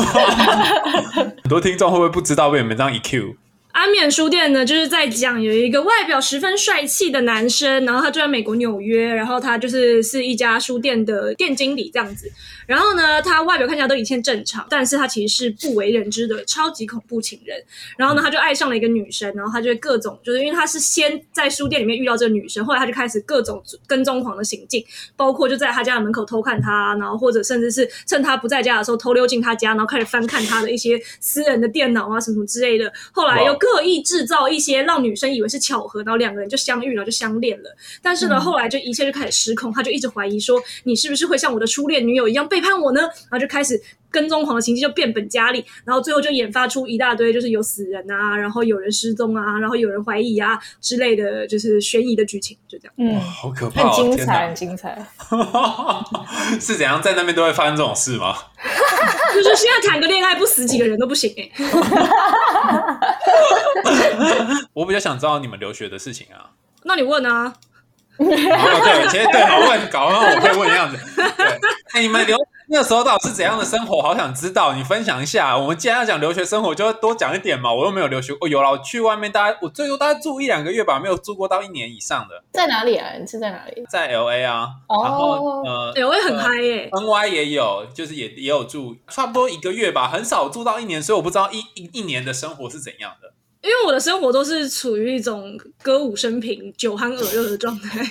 [1.46, 3.36] 很多听众会不会不知道为什么这样一 Q？
[3.72, 12.32] 安眠书店呢，就是在讲有一个外表十分帅气的男生，然后他住在美国纽约，然后他就是是一家书店的店经理这样子。
[12.68, 17.58] 然后呢，他外表看起来都一切正常，但是他其实是不为人知的超级恐怖情人。
[17.98, 24.84] 然后呢，他就爱上了一个女生，然后他就各种就是因为他是先在书店里面遇到这个女生，后来他就开始各种跟踪狂的行径，
[25.16, 32.92] 包括就在他家的门口偷看他，然后或者甚至是趁他不在家的时候偷溜进他家，然后开始翻看他的一些私人的电脑啊什么什么之类的。
[33.12, 37.76] 后来又刻意制造一些让女生以为是巧合，然后两个人就相遇了，就相恋了。
[38.02, 43.02] 但是呢，后来就一切就开始失控，他就一直怀疑说，你是不是会像我的初恋女友一样被背叛我呢？
[43.02, 43.78] 然后就开始
[44.10, 52.94] 跟踪狂的情绪就变本加厉，然后最后就研发出一大堆，就是有死人啊，然后有人失踪啊，然后有人怀疑啊之类的，就是悬疑的剧情，就这样。
[52.98, 55.06] 嗯，好可怕，很精彩，很精彩。
[56.62, 58.34] 是怎样在那边都会发生这种事吗？
[59.34, 61.52] 就是现在谈个恋爱不死几个人都不行哎。
[64.72, 66.52] 我比较想知道你们留学的事情啊。
[66.84, 67.54] 那你问啊。
[68.18, 68.28] 对，
[69.10, 70.98] 其实对，好问，搞完我可以问这样子。
[71.18, 71.26] 对，
[71.94, 72.38] 哎，你们留
[72.68, 74.02] 那时候到底是怎样的生活？
[74.02, 75.58] 好想知道，你分享一下。
[75.58, 77.72] 我们既然要讲留学生活，就要多讲一点嘛。
[77.72, 82.44] 我又没有留学哦，有了，我去外面，大概我最多大概住一两个月吧，没有住过到一年以上的。
[82.52, 83.12] 在哪里啊？
[83.20, 83.86] 你是在哪里？
[83.90, 84.68] 在 L A 啊。
[84.88, 86.90] 哦然后呃，L A 很嗨耶。
[86.92, 93.34] N Y 也有，就是也也有住，差不多一个月吧，很少住到一年，所以我不知道一一一年的生活是怎样的。
[93.66, 98.04] 因为我的生活都是处于一种歌舞升平、酒酣耳热的状态，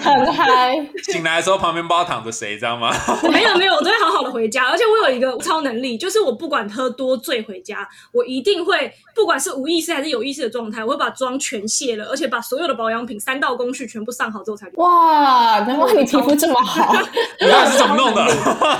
[0.00, 0.74] 很嗨。
[1.04, 2.90] 醒来的时候旁边不知道躺着谁，知道吗？
[3.30, 4.70] 没有没有，我都会好好的回家。
[4.70, 14.66] 而且我有一个超能力，就是我不管喝多醉回家，我一定会不管是无意识还是有意识的状态，我会把妆全卸了，而且把所有的保养品三道工序全部上好之后才。
[14.76, 16.96] 哇，难怪你皮肤这么好，
[17.38, 18.26] 你到底是怎么弄的？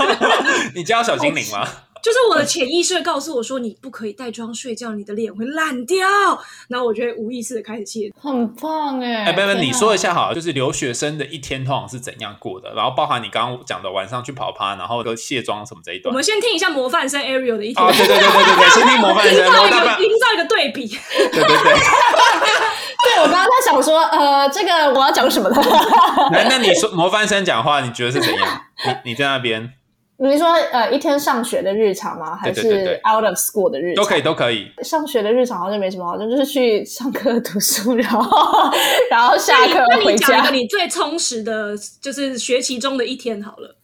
[0.74, 1.68] 你教小精灵吗？
[2.04, 6.06] 就是我的潜意识告诉我说，你不可以带妆睡觉，你的脸会烂掉。
[6.68, 9.24] 然后我就会无意识的开始卸，很棒哎！
[9.24, 12.74] 哎，贝贝，你说一下好，就是留学生的一天通常是怎样过的？
[12.74, 16.12] 然后包含你刚刚讲的晚上去跑趴，然后都卸妆什么这一段。
[16.12, 17.82] 我们先听一下模范生 Ariel 的一天。
[17.82, 20.86] 哦，对对对对对对，先听模范生， 营造一个营造一个对比。
[20.86, 21.74] 对对对。
[23.04, 25.56] 对，我刚刚在想说，呃，这个我要讲什么呢？
[26.32, 28.60] 那那你说模范生讲话，你觉得是怎样？
[29.04, 29.72] 你你在那边？
[30.16, 32.36] 你说呃，一天上学的日常吗？
[32.36, 34.04] 还是 out of school 的日常？
[34.04, 34.70] 都可以，都可以。
[34.82, 38.70] 上学的日常好像没什么好，像就是去上课读书，然后
[39.10, 39.88] 然后下课回家。
[39.88, 43.76] 那你讲一个你最充实的，就是学期中的一天好了。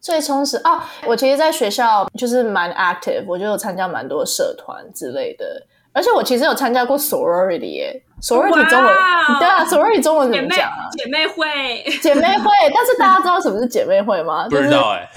[0.00, 8.02] 最充实哦，我其实在学校就是蛮 active，我就有参加蛮多社团之类的，而且我其实有参加过 sorority 耶。
[8.20, 8.94] Sorority 中文
[9.38, 10.88] 对啊，sorority 中文怎么讲啊？
[10.92, 11.46] 姐妹会，
[12.02, 12.50] 姐妹会。
[12.74, 14.46] 但是大家知道什么是姐妹会吗？
[14.50, 15.08] 不知道哎。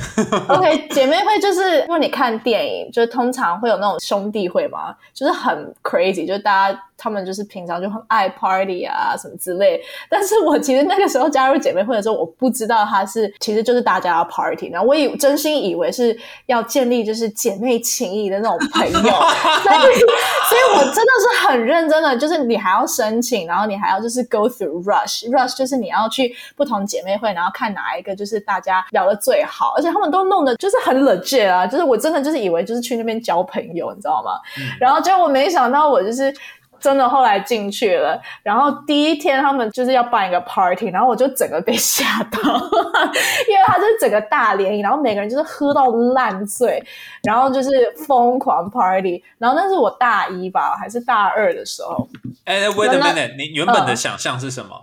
[0.55, 9.81] OK，姐妹会就是因为你看电影，就是通常会有那种兄弟会嘛，就是很 crazy，就是大家他们就是平常就很爱 party 啊什么之类。
[10.09, 22.85] 但是我其实那个时候加入姐妹会的时候，我不知道它是其实就是大家要 party，然后我以真心以为是要建立就是姐妹情谊的那种朋友，所以所以我真的是很认真的，就是你还要。
[22.93, 34.31] 申请，然后你还要就是 go through rush，rush 就是你要去不同姐妹会，然后看哪一个就是大家聊的最好，而且他们都弄的就是很 legit 啊，就是我真的就是以为就是去那边交朋友，你知道吗？
[34.79, 36.33] 然后结果我没想到我就是。
[36.81, 42.39] 真的后来进去了，然后第一天他们就是要办一个 party，然后我就整个被吓到，
[43.47, 46.83] 因为他就是整个大联谊，然后每个人就是喝到烂醉，
[47.23, 47.69] 然后就是
[48.07, 52.09] 疯狂 party，然后那是我大一吧，还是大二的时候？
[52.45, 54.75] 哎，wait a minute，你原本的想象是什么？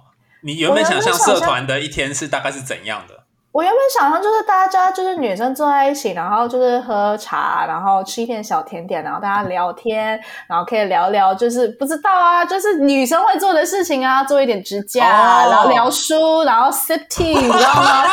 [0.42, 3.17] 你原本想象社团的一天是大概是怎样的？
[3.58, 10.10] 我原本想象就是大家就是女生坐在一起，然后就是喝茶，然后吃一点小甜点，然后大家聊天，
[10.46, 18.04] 然后可以聊聊就是不知道啊，就是女生会做的事情啊，做一点指甲，然后聊书，然后 sip tea，你知道吗？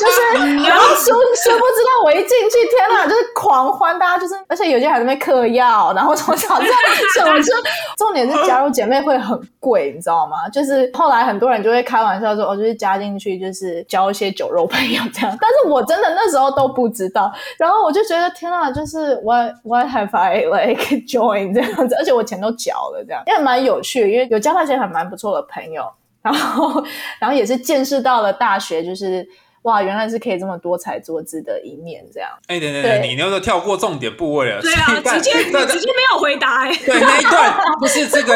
[0.00, 6.66] 就是 然后殊殊不知道我一进去，天哪，就是狂欢，大家就是，而且有些还在那边嗑药，然后从小在
[7.14, 7.52] 什么就
[7.98, 10.48] 重点是加入姐妹会很贵，你知道吗？
[10.48, 15.02] 就是后来很多人就会开玩笑说，哦，就是加进去就是交一些酒肉朋友。
[15.12, 25.84] 这样，但是我真的那时候都不知道，然后我就觉得天啊，就是 what what have I like join 这样子，而且我钱都缴了，这样也蛮有趣，因为有交到一些还蛮不错的朋友，
[26.22, 26.82] 然后
[27.18, 29.26] 然后也是见识到了大学，就是
[29.62, 32.30] 哇，原来是可以这么多彩多姿的一面，这样。
[32.46, 38.34] 哎，等等等，你那个跳过重点部位了，对啊， 直接直接没有回答， 哎，对那一段不是这个，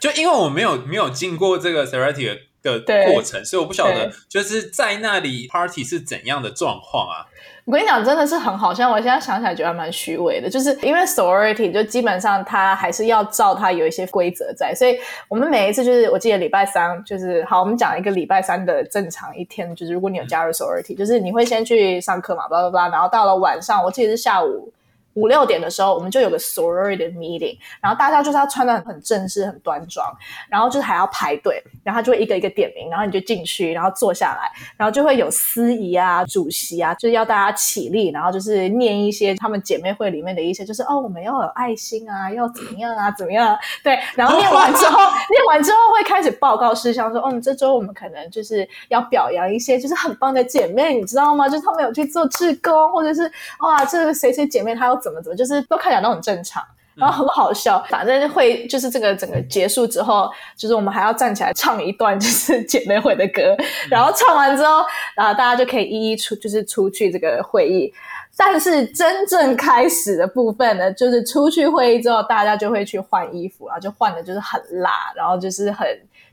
[0.00, 2.38] 就因为我没有没有经过这个 therapy。
[2.64, 2.80] 的
[3.12, 7.28] 过程，所以我不晓得就是在那里 party 是怎样的状况啊？
[7.64, 14.98] 我跟你讲，真的是很好，像我现在想起来觉得蛮虚伪的，就是因为 sorority 就基本上它还是要照它有一些规则在，所以
[15.28, 24.70] 我们每一次就是我记得礼拜三就是好，我们讲一个礼拜三的正常一天，就是如果你有加入 sorority，就是你会先去上课嘛，巴拉巴拉，然后到了晚上，我记得是下午。
[25.14, 30.06] 五六点的时候，我们就有个 sorority 的 meeting，然后大家就是要穿的很正式、很端庄，
[30.48, 43.56] 然后就是还要排队，然后就会一个一个点名，然后你就进去，然后坐下来，然后就会有司仪啊、主席啊，就是要大家起立，然后就是念一些他们姐妹会里面的一些，就是哦，我们要有爱心啊，要怎么样啊，怎么样？
[43.84, 44.98] 对，然后念完之后，
[45.30, 51.48] 念完之后会开始报告事项，说，嗯，这周我们可能就是要表扬一些就是很棒的姐妹，你知道吗？
[51.48, 55.03] 就是他们有去做志工，或者是哇，这个谁谁姐妹她要。
[55.04, 56.62] 怎么怎么，就是都看起来都很正常，
[56.94, 57.84] 然后很好笑。
[57.90, 63.54] 反正会就是这个整个结束之后，就是我们还要站起来唱一段 就是姐妹会的歌，
[63.90, 64.82] 然后唱完之后，
[65.14, 67.92] 然后大家就可以一一出，就是出去这个会议。
[68.36, 75.86] 但是真正开始的部分呢，就是出去会议之后，大家就会去换衣服，然后就换的就是很辣，然后就是很。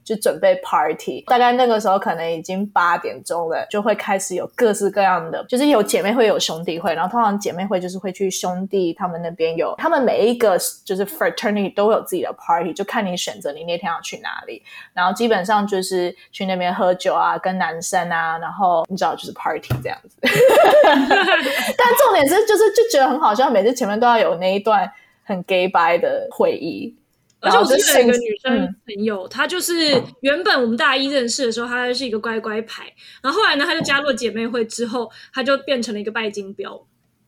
[0.04, 14.62] 就准备 party，大概那个时候可能已经八点钟了，就会开始有各式各样的，就是有姐妹会有兄弟会，然后通常姐妹会就是会去兄弟他们那边有，他们每一个就是 fraternity 都有自己的 party，就看你选择你那天要去哪里，
[14.94, 24.92] 然后基本上就是去那边喝酒啊，跟男生啊，然后你知道就是 party 这样子， 但重点是就是就觉得很好笑，每次前面都要有那一段。
[25.24, 26.94] 很 gay 白的会议。
[27.42, 32.84] 而且我是有一个女生朋友，她就是原本我们大一认识的时候，她是一个乖乖牌，
[33.22, 36.80] 然后后来呢，她就加入姐妹会之后，她就变成了一个拜金标。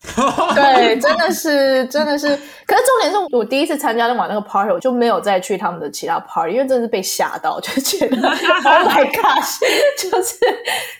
[0.53, 2.27] 对，真的是，真的是。
[2.27, 9.59] 可是重点是我第一次参加那晚那个 party，我就没有再去他们的其他 party，因为真的是被吓到，就觉得 Oh my gosh，
[9.97, 10.35] 就是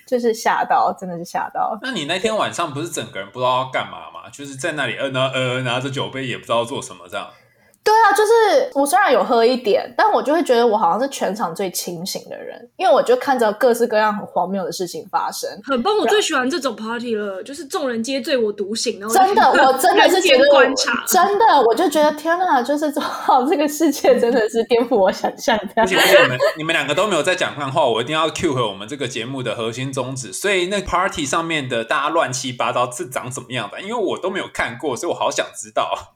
[0.07, 1.77] 就是吓到，真的是吓到。
[1.81, 4.29] 那你那天晚上不是整个人不知道要干嘛吗？
[4.31, 7.27] 就是在那里，呃，拿呃拿着酒杯，也不知道做什么这样。
[7.83, 15.49] 对啊，就是我虽然有喝一点，但我就会觉得我好像是全场最清醒的人，因为我就看着各式各样很荒谬的事情发生。
[15.65, 18.99] 很棒，我最喜欢这种 party 了，就是众人皆醉我独醒。
[19.01, 23.01] 然后真的，我真的是觉得观察，真的，我就觉得天哪，就是这
[23.49, 25.59] 这个世界真的是颠覆我想象。
[25.75, 30.31] 而且你们你们两个都没有在讲干话，我一定要 cue 回我们这个节目的核心宗旨。
[30.31, 33.81] 所以那 party 上面的大家乱七八糟是长怎么样的？
[33.81, 36.12] 因为我都没有看过，所以我好想知道。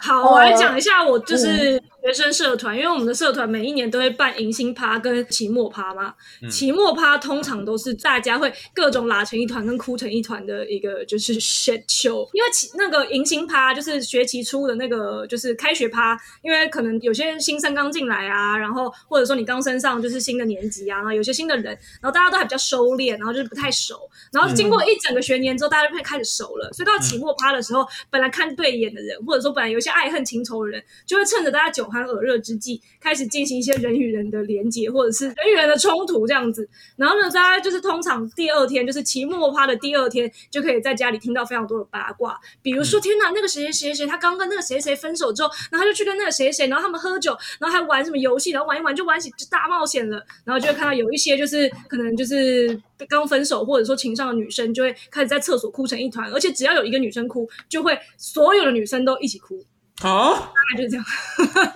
[0.00, 1.80] 好，我来讲一下，我就是。
[2.02, 6.14] 学生社团，因为我们的社团每一年都会办迎新趴跟期末趴嘛。
[6.50, 12.28] 期末趴通常都是大家会各种拉成一团跟哭成一团的一个就是 shit show。
[12.32, 21.66] 因为那个迎新趴就是学期初的那个就是开学趴，因为可能有些新生刚进来啊，然后或者说你刚升上就是新的年级啊，然后有些新的人，
[22.00, 24.08] 然后大家都还比较收敛，然后就是不太熟。
[24.32, 26.72] 然后经过一整个学年之后，大家就会开始熟了。
[26.72, 36.68] 所以到期末趴的时候，本来看对眼的人，或者说本来有一些爱恨情仇的人，就会趁着大家酒酣耳热之际，开始进行一些人与人的连接，或者是人与人的冲突这样子。
[36.96, 42.38] 然后呢，大家就是通常第二天，就是期末趴的第二天，就可以在家里听到非常多的八卦。
[42.62, 50.24] 比如说，天哪，那个谁谁谁谁，他刚跟那个谁谁分手之后，然后他就去跟那个谁谁，然后他们喝酒，然后还玩什么游戏，然后玩一玩就玩起就大冒险了。
[50.44, 59.64] 然后就会看到有一些就是可能就是刚分手或者说情上的女生，就会开始在厕所哭成一团，而且只要有一个女生哭，就会所有的女生都一起哭。
[60.02, 61.04] 啊，大概就是这样。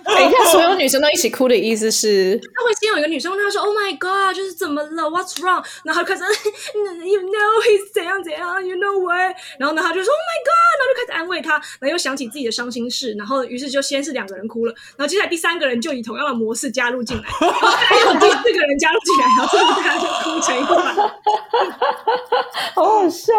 [0.03, 6.23] 等一下，所有女生都一起哭的意思是，他会先有一个女生问他说：“Oh my god，就是怎么了？What's wrong？” 然后开始，
[6.73, 9.35] You know he's 怎样怎样，You know what？
[9.59, 20.95] 然后呢，他就说：“Oh my god！” 然后就开始安慰他，然后又想起自己的伤心事，然后于是就先是两个人哭了，然后接下来第三个人就以同样的模式加入进来， 然后还有第四个人加入进来，然后最后大家就哭成一团，
[22.73, 23.33] 好好笑。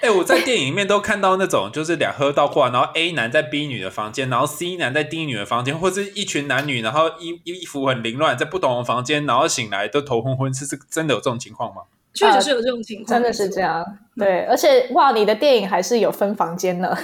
[0.00, 3.90] 哎，我在电影里面都看到那种，就是两喝到挂，然后 A 男在 B 女的。
[3.96, 11.80] 房间，然后 C 男在 D 女的房间，或者是一群男女，然后衣衣服很凌乱，在不同的房间，然后醒来都头昏昏，是是真的有这种情况吗？
[12.12, 13.82] 确实是有这种情况，真的是这样。
[14.14, 16.94] 对，而且哇，你的电影还是有分房间呢，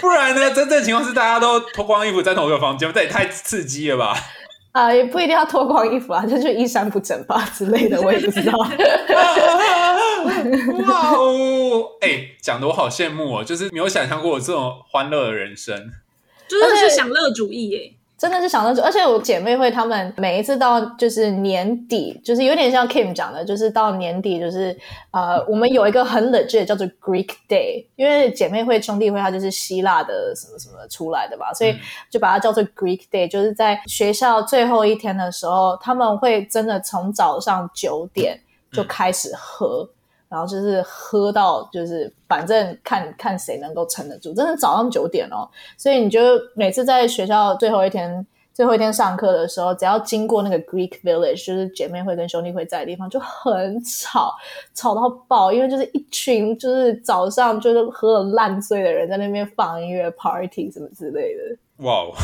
[0.00, 0.52] 不然呢？
[0.52, 4.16] 真正情况是大家都脱光衣服在同一个房间，这也太刺激了吧？
[4.72, 8.52] 啊，也不一定要脱光衣服啊，就是衣衫不整吧之类的，我也不知道。
[10.86, 11.92] 哇哦！
[12.00, 15.90] 哎，讲的我好羡慕哦，就是没有想象过我这种欢乐的人生，
[16.48, 17.92] 真的是享乐主义耶。
[18.18, 24.78] 真的是想到，而且我姐妹会，她们每一次到就是年底，就是有点像 Kim 讲的，就是到年底，就是
[25.10, 31.74] 呃，我们有一个很 legit 叫做 Greek Day，因为姐妹会兄弟会它就是希腊的什么什么出来的吧，所以
[32.08, 38.40] 就把它叫做 Greek Day，就是在学校最后一天的时候，他们会真的从早上九点
[38.72, 39.88] 就开始喝。
[40.32, 46.20] 然后就是喝到，就是反正看看谁能够撑得住，真的早上九点哦，所以你就
[46.54, 54.34] 每次在学校最后一天、最后一天上课的时候，只要经过那个 Greek Village，就是姐妹会跟兄弟会在的地方，就很吵，
[54.72, 61.42] 吵到爆，因为就是一群就是早上就是喝了烂醉的人在那边放音乐、party 什么之类的。
[61.82, 62.14] 哇哦！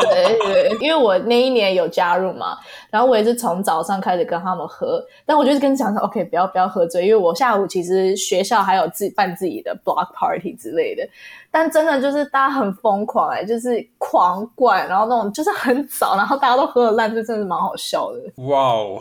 [0.00, 2.56] 对对，因为我那一年有加入嘛，
[2.90, 11.06] 然后我也是从早上开始跟他们喝，但我就是跟讲说，OK，不要不要喝醉，因为我下午其实学校还有自办自己的 block party 之类的。
[11.50, 18.44] 但真的就是大家很疯狂哎，就是狂灌，然后那种就是很早，然后大家都喝了烂，就真的是蛮好笑的。
[18.44, 19.00] 哇哦！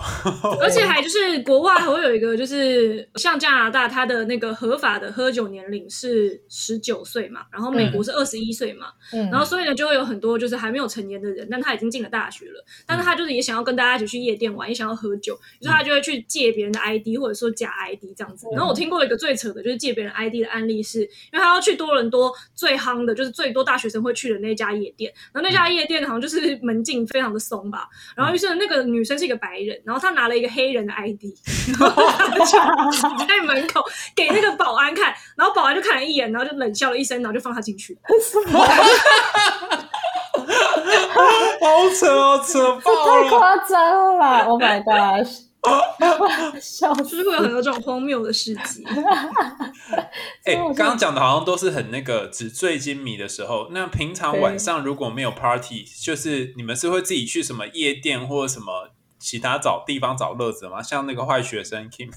[0.60, 8.88] 而且还就是国外还会有一个，就是像加拿大，它的那个合法的喝酒年龄是十九岁嘛，然后美国是二十一岁嘛，
[9.32, 18.48] 然后所以呢就会有很多就是还没有成年的人，但他已经进了大学了，但是他就是也想要跟大家一起去夜店玩，也想要喝酒，于是他就会去借别人的 ID 或者说假 ID 这样子。
[18.52, 22.34] 然后我听过一个最扯的就是借别人 ID 的案例，是因为他要去多伦多。
[22.56, 31.24] 最夯的就是最多大学生会去的那家夜店，然后那家夜店好像就是门禁非常的松吧，然后于是那个女生是一个白人，然后她拿了一个黑人的 ID，
[31.80, 32.04] 然后
[33.28, 33.84] 在门口
[34.16, 37.98] 给那个保安看，然后保安就看了一眼，然后就冷笑了一声，然后就放她进去。
[41.62, 45.49] 好扯，哦扯，太夸张了！Oh my gosh！
[46.62, 47.04] 笑死！
[47.04, 48.84] 就是会有很多这种荒谬的事情。
[50.46, 53.68] 哎，刚刚讲的好像都是很那个纸醉金迷的时候。
[53.72, 58.90] 那平常晚上如果没有 party，就是你们是会自己去什么夜店或者什么
[59.20, 60.82] 其他找地方找乐子吗？
[60.82, 62.10] 像那个坏学生 Kim。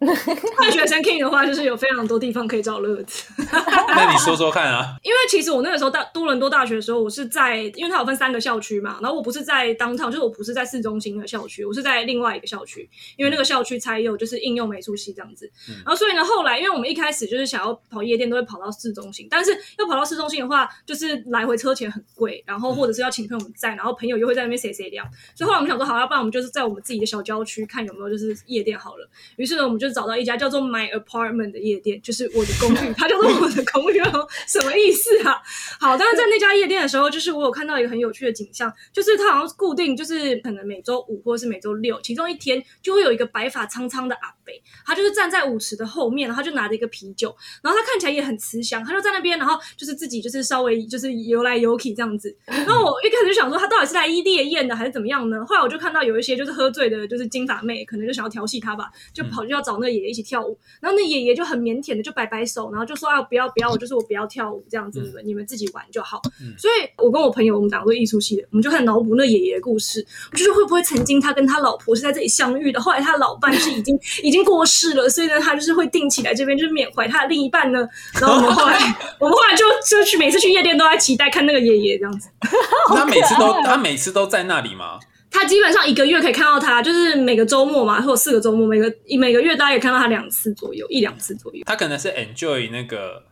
[0.00, 3.24] 坏学生 King 的话，就是有非常多地方可以找乐子。
[3.88, 4.96] 那你说说看啊？
[5.02, 15.50] 因为其实我那个时候大多伦多大学的时候，我是在，因为它有分三个校区嘛，然后我不是在 downtown，就是我不是在市中心的校区，我是在另外一个校区，因为那个校区才有就是应用美术系这样子。
[15.84, 29.08] 然后所以呢，后来因为我们一开始就是想要跑夜店，都会跑到市中心，但是要跑到市中心的话，就是来回车钱很贵，然后或者是要请朋友们在，然后朋友又会在那边谁谁聊，所以后来我们想说，好，要不然我们就是在我们自己的小郊区看有没有就是夜店好了。
[29.36, 30.26] 于是呢，我们就就找到一。
[30.26, 34.02] 家叫做 My Apartment 的夜店，就是我的公寓，它叫做我的公寓，
[34.48, 35.40] 什么意思啊？
[35.78, 47.32] 好，但是在那家夜店的时候，就是我有看到一个很有趣的景象，就是它好像固定，就是可能每周五或者是每周六，其中一天就会有一个白发苍苍的阿北，他就是站在舞池的后面，然后就拿着一个啤酒，
[47.62, 52.36] 然后他看起来也很慈祥，他就在那边，然后就是自己就是稍微就是游来游去这样子。
[52.46, 55.44] 然后我一开始就想说，他到底是来夜宴的还是怎么样呢？
[55.46, 60.06] 后来我就看到有一些就是喝醉的，就是金发妹，可能就想要调戏他吧，就跑去要找那个爷爷。
[60.06, 66.22] 一起跳舞，然后那爷爷就很腼腆的就摆摆手，然后就说啊不要不要，就是我不要跳舞这样子，你们你们自己玩就好。
[66.56, 70.00] 所以，我跟我朋友我们两个都艺术系的，我们就开始脑补那爷爷的故事，
[70.32, 77.86] 就是会不会曾经他跟他老婆是在这里相遇的，后来他老伴是已经已经过世了，所以呢他就是会定期来这边就是缅怀他的另一半呢。
[78.20, 78.78] 然后我们后来
[79.20, 82.30] 我们后来就就去每次去夜店都在期待看那个爷爷这样子。
[82.88, 85.00] 他每次都他每次都在那里吗？
[85.38, 91.62] 他基本上一个月可以看到他，就是每个周末嘛，或者四个周末，每个每个月大概可以看到他两次左右，一两次左右。
[91.66, 93.22] 他可能是 enjoy 那个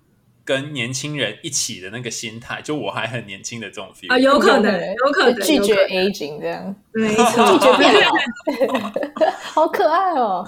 [0.44, 8.92] 跟年轻人一起的那个心态，就我还很年轻的这种 feel 啊，有可能，有可能拒绝 aging 这样，没错， 拒绝变老，
[9.40, 10.46] 好可爱哦。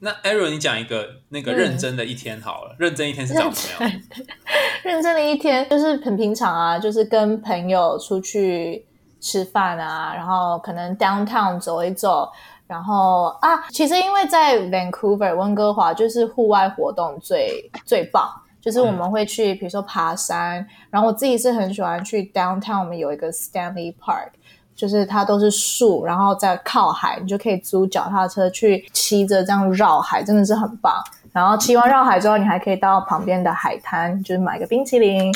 [0.00, 4.02] 那 Aaron，你讲一个那个认真的一天好了，认真一天是长什么样？
[4.82, 8.84] 认真的一天就是很平常啊，就是跟朋友出去。
[9.20, 12.30] 吃饭啊，然后可能 downtown 走一走，
[12.66, 18.28] 然后啊，其实因为在 Vancouver 温哥华就是户外活动最最棒，
[18.60, 24.28] 就是我们会去，比如说爬山，然后我自己是很喜欢去 downtown，我们有一个 Stanley Park，
[24.74, 30.94] 就是它都是树，然后在靠海，你就可以租脚踏车去骑着这样绕海，真的是很棒。
[31.36, 35.30] 然后骑完绕海之后，你还可以到旁边的海滩，就是买个冰淇淋，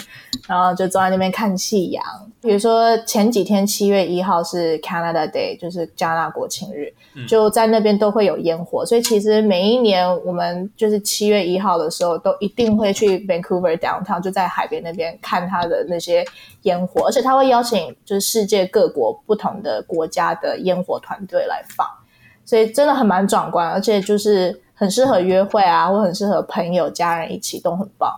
[0.49, 2.03] 然后就坐在那边看夕阳。
[2.41, 6.91] 比如说前几天七月一号是 Canada Day，就是加拿大国庆日，
[7.29, 8.83] 就在那边都会有烟火。
[8.87, 16.25] 所以其实每一年我们就是七月一号的时候，都一定会去 Vancouver downtown，就在海边那边看它的那些
[16.63, 17.05] 烟火。
[17.07, 21.87] 而且他会邀请就是世界各国不同的国家的烟火团队来放，
[22.47, 24.63] 所以真的很蛮壮观，而且就是。
[24.81, 28.11] 很适合约会啊，或很适合朋友、家人一起，都很棒。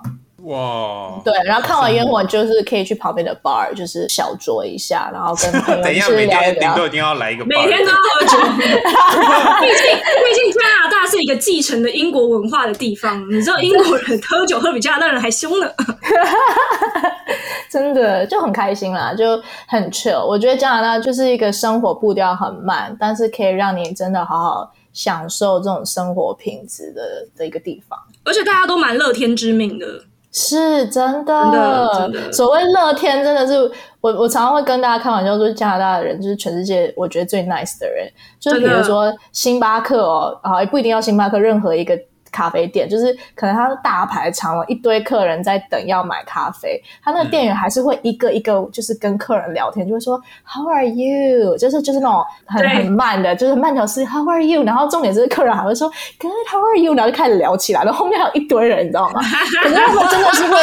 [0.44, 1.20] 哇！
[1.24, 6.76] 对，然后看完烟火，就是可以去旁边的 bar，就是小酌一下，然后跟朋友 就是聊一聊。
[6.76, 8.38] 都一定要来一个，每天都要喝酒。
[8.54, 15.68] 毕竟，毕竟加拿大是一个继承的英国文化的地方，你知道英国人喝酒喝比加拿大人还凶呢。
[17.68, 20.24] 真的就很开心啦，就很 chill。
[20.24, 24.72] 我觉得加拿大就是一个生活步调很慢，但是可以让你真的好好。
[24.92, 29.86] 享受这种生活品质的的一个地方，而且大家都蛮乐天知命的，
[30.30, 31.90] 是真的。
[31.94, 33.54] 真的，所谓乐天，真的是
[34.00, 38.10] 我我常常会跟大家开玩笑说，加拿大的人就是全世界我觉得最 nice 的人。
[38.38, 41.98] 就比如说星巴克哦，啊，也不一定要星巴克，任何一个。
[42.32, 51.56] 咖啡店就是可能它大排长龙，一堆客人在等要买咖啡，他那个店员还是会一个一个就是跟客人聊天，就会说 How are you？
[51.56, 54.64] 就是就是那种很很慢的，就是慢条斯理 How are you？
[54.64, 56.94] 然后重点是客人还会说 Good How are you？
[56.94, 59.20] 然后就开始聊起来，了后后面还有一堆人，你知道吗？
[59.62, 60.56] 可是他们真的是会，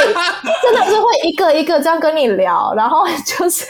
[0.62, 3.66] 真的是会一个一个这样跟你聊，然后就是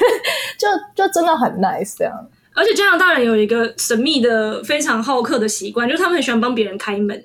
[0.58, 2.14] 就就真的很 nice 这样。
[2.56, 7.24] 而且加拿大人有一个神秘的、非常好客的习惯，就是他们很喜欢帮别人开门。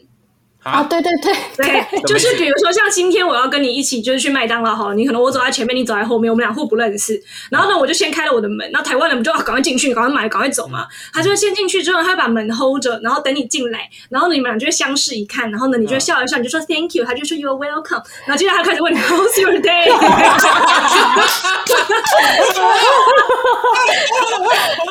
[0.64, 19.92] 啊，对对对对，就是比如说像今天我要跟你一起就是去麦当劳哈，你可能我走在前面，你走在后面，我们俩互不认识，然后呢我就先开了我的门，那台湾人不就要赶快进去，赶快买，赶快走嘛，他就先进去之后，他把门 hold 着，然后等你进来，然后你们俩就会相视一看，然后呢你就笑一笑，你就说 thank you，他就说 you're welcome，然后接着他开始问你 how's your day。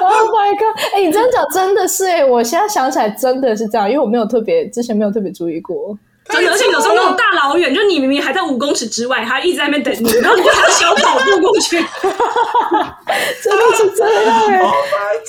[0.02, 0.78] Oh my god！
[0.94, 5.98] 哎，你这样讲真的是哎，我现在想起来真的是这样，因为我没有特别之前没有特别注意过。
[6.30, 11.76] 真的，而且有时候那种大老远，就你明明还在五公尺之外，他一直在那边等你， 然后你就还要小跑步过去。
[13.44, 14.62] 真的是这样哎！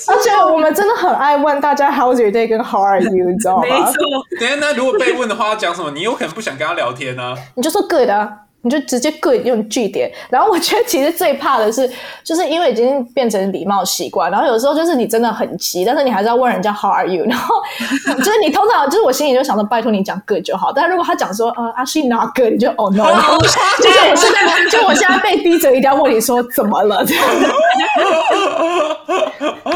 [0.09, 3.63] 而且我们真的很爱问大家 How's your day 跟 How are you，你知道吗？
[3.63, 3.95] 没错。
[4.39, 5.91] 等下，那如果被问的话，要讲什么？
[5.91, 7.35] 你有可能不想跟他聊天呢？
[7.57, 8.31] 你就说 Good 啊。
[8.65, 11.89] 你就直接 good 用句点，然后我觉得其实最怕的是，
[12.25, 17.55] 就是因为已经变成礼貌习惯，然后有时候就是你真的很急，但是你还是要问人家 how are you，然后
[18.19, 27.25] 就是你通常就是我心里就想说拜托你讲 good 就好，但如果他讲说呃 actually not good，你就 oh no，就是我现在就我现在被逼着一定要问你说怎么了这样。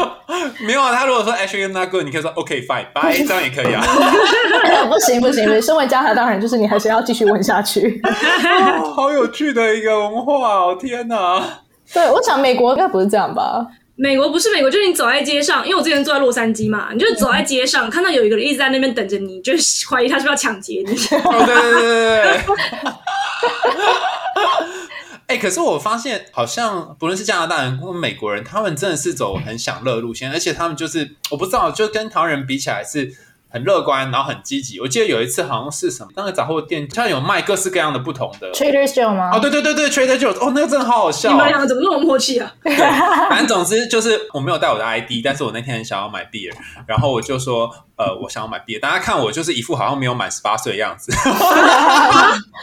[0.65, 3.83] 没有啊，他如果说 actually not good，你可以说 OK fine，bye，这样也可以啊。
[4.87, 8.01] 不行不行，身为家长当然就是你还是要继续问下去。
[8.95, 10.77] 好有趣的一个文化哦！
[10.79, 11.61] 天哪，
[11.93, 13.65] 对我想美国应该不是这样吧？
[13.95, 19.51] 美国不是美国，就是你走在街上，因为我之前住在洛杉矶嘛，你就走在街上，看到有一个人一直在那边等着你，就
[19.89, 20.95] 怀疑他是不是要抢劫你。
[20.95, 22.39] 对对对对对。
[25.29, 33.15] 哎，可是我发现，好像不论是加拿大人或美国人，他们真的是走很享乐路线，而且他们就是我不知道，就跟台湾人比起来是。
[33.51, 34.79] 很乐观，然后很积极。
[34.79, 39.31] 我记得有一次好像是什么，那个杂货店，像有卖各式各样的不同的 Trader Joe 吗？
[39.33, 41.31] 哦，对对对对，Trader Joe，哦，那个真的好好笑。
[41.31, 42.53] 你们两个怎么那么默契啊？
[43.27, 46.53] 反正总之就是我没有带我的 ID，但是我那天很想要买 beer，
[46.85, 47.67] 然后我就说。
[47.99, 51.11] 呃，我想要买 beer，大家看我就是一副好像没有满十八岁的样子。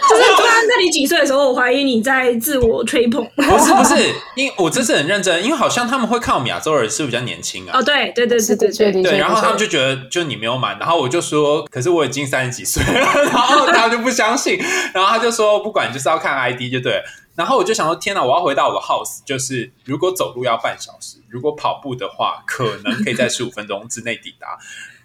[0.09, 3.23] 就是突然在你几岁的时候，我怀疑你在自我吹捧。
[3.37, 3.95] 不是不是，
[4.35, 7.79] 因为我这次很认真，因为好像他们会看我们亚洲人是比较年轻啊。
[7.79, 9.19] 哦，对对对对对对对。
[9.19, 14.59] 然后他们就觉得就你没有满，然后我就说，可是我已经三十几岁了， 然后他就不相信，
[14.95, 17.03] 然后他就说不管就是要看 ID 就对。
[17.35, 18.23] 然后我就想说，天哪！
[18.23, 24.57] 我要回到我的 house，就是如果走路要半小时，如果跑步的话，可能可以在十五分钟之内抵达。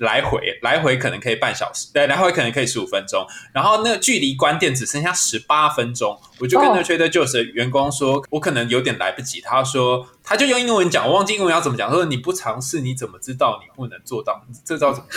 [0.02, 3.24] 来回来回可能可以半小时，对，来回可能可以十五分钟。
[3.54, 9.40] 然后那个距离关店只剩下十八分钟，我就跟那个 Trader Joe 员工说，我可能有点来不及。
[9.42, 11.88] 他说，他就用英文讲，我忘记英文要怎么讲。
[11.88, 14.42] 他说，你不尝试你怎么知道你不能做到？
[14.66, 15.08] 这招怎么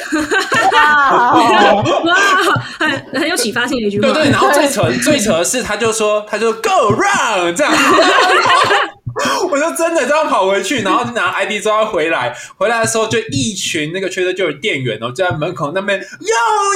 [0.71, 0.83] 讲？
[0.85, 1.83] 哇，
[2.79, 4.13] 很很有启发性的一句话。
[4.13, 7.73] 对对，然后最扯最扯的是，他就说，他就 Go round 这样。
[9.51, 16.05] 我就真的这样跑回去，然后拿 ID 之后回来，回来的时候就一群那个缺德就有店员哦，就在门口那边，Yo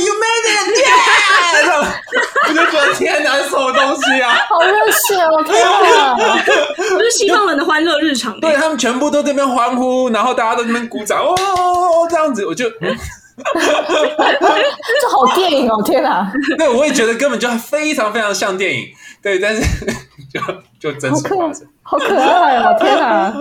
[0.04, 1.94] you made it yeah！
[2.48, 4.36] 我就觉得天哪，什么东西啊？
[4.48, 6.16] 好热血哦，天哪！
[6.96, 11.36] 不是西方人的欢乐日常，对他们全部都这边欢呼，然后大家都这边鼓掌，哦，
[12.08, 12.78] 这样子，我就，这
[15.10, 16.32] 好电影哦，天哪！
[16.56, 18.86] 对，我也觉得根本就非常非常像电影，
[19.22, 19.62] 对，但是
[20.32, 20.40] 就
[20.78, 21.66] 就真实发生。
[21.90, 22.76] 好可爱哦！
[22.78, 23.34] 天哪，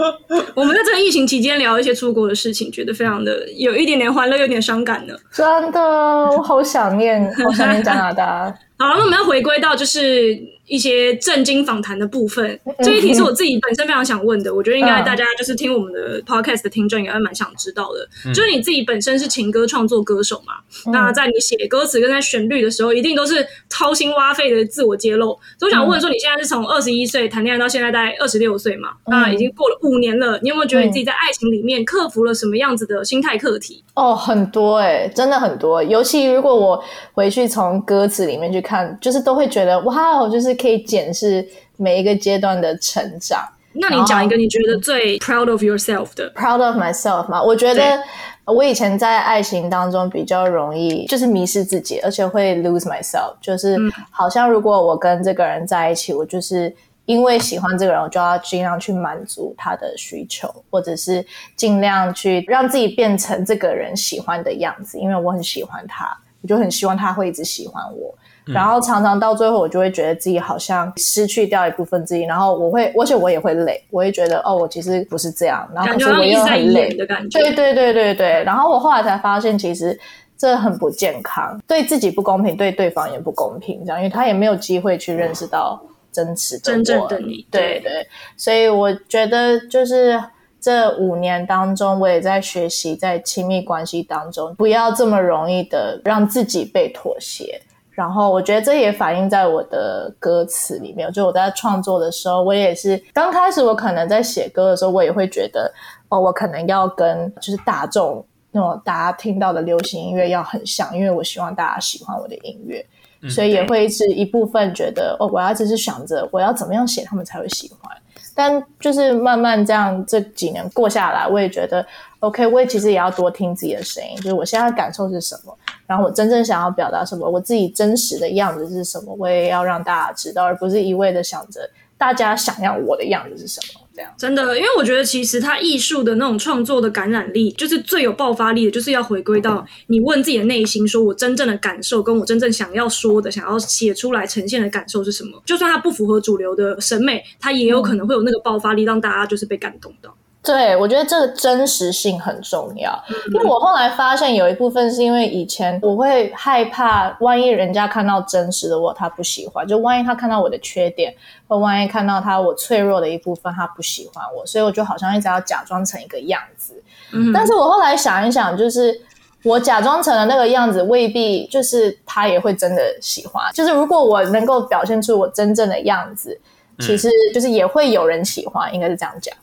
[0.55, 5.13] 我们在这个疫情期间聊一些出国的事情，觉得非常的有一点点欢乐，有点伤感呢。
[5.33, 8.57] 真的，我好想念， 好想念加拿大。
[8.79, 10.55] 好了，那我们要回归到就是。
[10.67, 14.53] 一些震惊访谈的部分，这一题是我自己本身非常想问的。
[14.53, 18.33] 我觉得应该大家就是听我们的 podcast 的听众也会蛮想知道的。
[18.33, 20.55] 就是你自己本身是情歌创作歌手嘛？
[20.91, 25.39] 那在你写歌词跟在旋律的时候，一定都是掏心挖肺的自我揭露。
[25.57, 28.89] 所以我想问说，你现在是从二十一岁谈恋爱到现在大概二十六岁嘛？
[29.05, 33.81] 那已经过了五年了，你有没有觉得你自己在爱情里面克服了什么样子的心态课题？
[33.93, 35.81] 哦，很多哎，真的很多。
[35.81, 36.83] 尤其如果我
[37.13, 40.57] 回去从歌词里面去看，就是都会觉得哇，就是。
[40.57, 43.47] 可以检视每一个阶段的成长。
[43.73, 47.43] 那你讲一个你觉得最 proud of yourself 的？proud of myself 吗？
[47.43, 48.01] 我觉得
[48.45, 53.35] 我以前在爱情当中比较容易就是迷失自己，而且会 lose myself。
[53.39, 53.77] 就是
[54.09, 56.73] 好像如果我跟这个人在一起，我就是
[57.07, 66.05] 因为喜欢这个人，我就要尽量去满足他的需求，或者是尽量去让自己变成这个人喜欢的样子，因为我很喜欢他，
[66.41, 68.13] 我就很希望他会一直喜欢我。
[68.45, 77.39] 然后常常到最后，我就会觉得自己好像失去掉一部分自己，然后我会，而且我也会累，我会觉得哦，我其实不是这样，然后可是我又很累的感觉。
[77.39, 78.43] 对对对对对。
[78.45, 79.97] 然后我后来才发现，其实
[80.37, 85.81] 这很不健康，对自己不公平，对对方也不公平，这样，因为他也没有机会去认识到
[86.25, 87.45] 真实的真正的你。
[87.51, 88.07] 对对。
[88.35, 90.21] 所以我觉得，就是
[90.59, 97.61] 这五年当中，我也在学习，在亲密关系当中，不要这么容易的让自己被妥协。
[97.91, 101.11] 然后我觉得这也反映在我的歌词里面。
[101.11, 105.71] 就我在创作的时候，我也是刚开始，我可能在写歌的时候，我也会觉得，
[106.09, 112.85] 哦，我可能要跟就是大众那种大家听到的流行音乐要很像，因为我希望大家喜欢我的音乐，
[113.29, 117.95] 所以也会是一部分觉得，哦，我要只是想着我要怎么样写他们才会喜欢。
[118.35, 121.83] 但就是慢慢这样这几年过下来，我也觉得
[122.19, 125.57] OK，我也其实也要多听自己的声音，就是我现在感受是什么，
[125.87, 133.86] 然后我真正想要表达什么，我自己真实的样子是什么，我也要让大家知道，而不是一味的想着大家想要我的样子是什么。
[134.17, 145.41] 真的，因为我觉得其实他艺术的那种创作的感染力，就是最有爆发力的，就是要回归到你问自己的内心，说我真正的感受，跟我真正想要说的、想要写出来呈现的感受是什么。
[145.45, 150.15] 就算它不符合主流的审美，它也有可能会有那个爆发力，让大家就是被感动到。
[150.47, 152.97] 对，我觉得这个真实性很重要，
[153.33, 161.13] 因为我后来发现有一部分是因为以前我会害怕，万一人家看到真实的我，他不喜欢，就万一他看到我的缺点，
[161.49, 166.81] 或万一看到他我脆弱的一部分，他不喜欢我，所以我就好像一直要假装成一个样子。
[167.11, 168.97] 嗯，但是我后来想一想，就是
[169.43, 173.43] 我假装成了那个样子，未必就是他也会真的喜欢。
[173.53, 176.39] 就是如果我能够表现出我真正的样子，
[176.79, 179.35] 其实就是也会有人喜欢，应该是这样讲。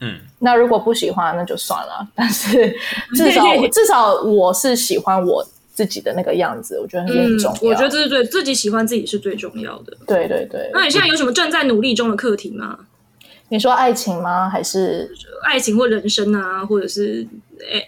[0.00, 2.70] 嗯，那如果不喜欢那就算了， 但是
[3.14, 3.42] 至少
[3.72, 5.42] 至少我是喜欢我
[5.72, 7.70] 自己的那个样子，我觉得很重要。
[7.70, 9.96] 我觉得这是对自己喜欢自己是最重要的。
[10.06, 10.70] 对对对。
[10.72, 12.78] 那你现在有什么正在努力中的课题吗？
[13.48, 14.50] 你说爱情吗？
[14.50, 15.10] 还是
[15.44, 17.26] 爱情或人生啊，或者是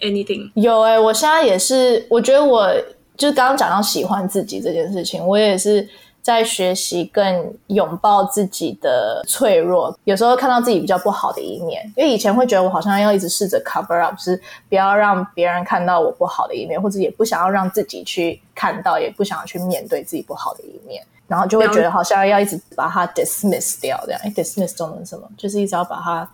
[0.03, 0.51] anything？
[0.55, 2.73] 有哎，我现在也是，我觉得我
[3.17, 5.87] 就是刚刚讲到喜欢自己这件事情，我也是。
[6.29, 24.20] 在学习更拥抱自己的脆弱，有时候看到自己比较不好的一面，因为以前会觉得我好像要一直试着 cover up，是不要让别人看到我不好的一面，或者也不想要让自己去看到，也不想要去面对自己不好的一面，然后就会觉得好像要一直把它 dismiss 掉，这样。
[24.35, 25.26] ，dismiss 中文什么？
[25.39, 26.31] 就是一直要把它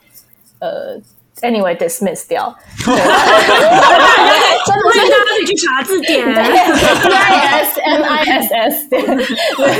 [0.59, 0.99] 呃。
[1.43, 2.57] Anyway, dismiss 掉。
[2.87, 2.95] 真
[4.78, 6.24] 的是大家自己去查字典。
[6.24, 6.41] D
[7.12, 8.87] I S M I S S。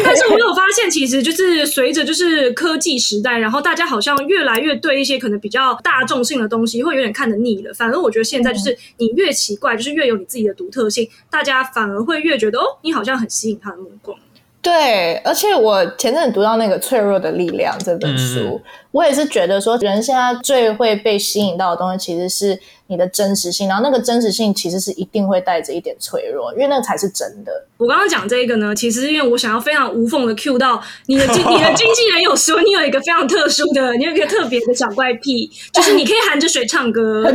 [0.05, 7.73] 但是我有发现，其实就是随着就是科技时代，然后大家好像越来越对一些可能比较大众性的东西会有点看得腻了。
[7.73, 14.19] 反而我觉得现在就是你越奇怪，就是越有你自己的独特性，大家反而会越觉得哦，你好像很吸引他的目光。
[14.65, 18.61] 对，而且我前阵子读到那个《脆弱的力量》这本书，
[18.91, 22.59] 我也是觉得说，人现在最会被吸引到的东西，其实是。
[22.87, 27.53] 你的真实性，然后那个真实性其实是一定会带着一点脆弱，因为那个才是真的。
[27.77, 37.25] 我刚刚讲这个呢，其实是因为我想要非常无缝的 cue 到你的经你的经纪人有说你有一个非常特殊的，你有一个特别的小怪癖，就是你可以含着水唱歌。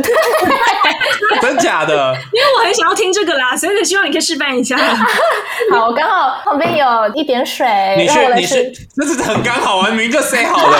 [1.42, 2.14] 真假的？
[2.32, 4.76] 因为我很想要听这个啦，所以希望你可以示范一下。
[5.70, 7.66] 好，我刚好旁边有一点水，
[7.98, 10.78] 你去，你是，那是很刚好，明明就 say 好了。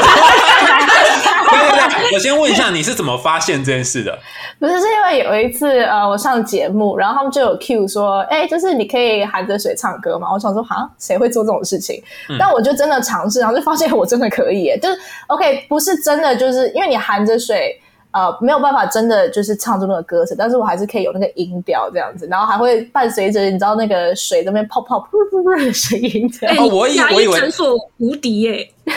[1.51, 4.19] 对对对，我先问一下，你是怎么发现这件事的？
[4.61, 10.31] 不是，是因为有一次，呃，我上节目，然后他们就有 Q 说，哎，就是你可以含着水唱歌嘛。
[10.31, 12.03] 我想说，哈，谁会做这种事情？
[12.39, 14.99] 但我就真的尝试，然后就发现我真的可以，就是
[15.29, 17.81] OK，不是真的，就是因为你含着水。
[18.13, 26.29] 呃，没有办法真的就是唱出那个歌词，但是我还是可以有那个音调这样子，然后还会伴随着你知道那个水那边泡泡噗噗噗的声音。
[26.43, 28.95] 哎，我以我以为诊所无敌耶， 对，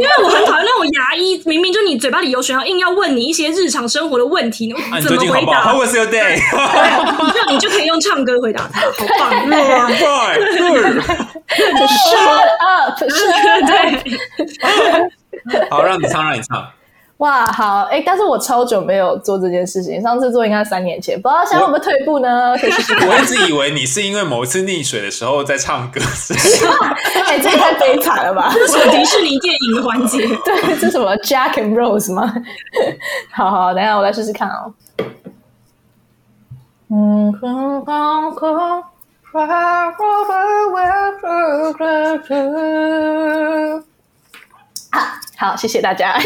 [0.00, 4.72] 因为我很讨厌那种牙医，明明就你嘴巴里有水，然后硬要问你一些日常生活的问题，你
[5.02, 6.38] 怎么回答？How was your day？
[6.38, 8.86] 对，你就可以用唱歌回答他，好
[9.18, 9.46] 棒！
[11.56, 12.98] Shut up！
[13.66, 13.70] 对，
[15.70, 16.66] 好，让你唱，让你唱。
[17.18, 18.02] 哇，好哎！
[18.04, 22.50] 但是我超久没有做这件事情，上次做应该三年前，不知道现在会不会退步呢？
[23.08, 25.98] 我一直以为你是因为某一次溺水的时候在唱歌，
[27.26, 28.52] 哎，这也太悲惨了吧！
[28.54, 32.30] 这是迪士尼电影的环节，对，这什么 Jack and Rose 吗？
[33.32, 34.74] 好好，等下我来试试看哦。
[36.90, 37.32] 嗯，
[45.36, 46.12] 好，谢谢大家。
[46.12, 46.18] 好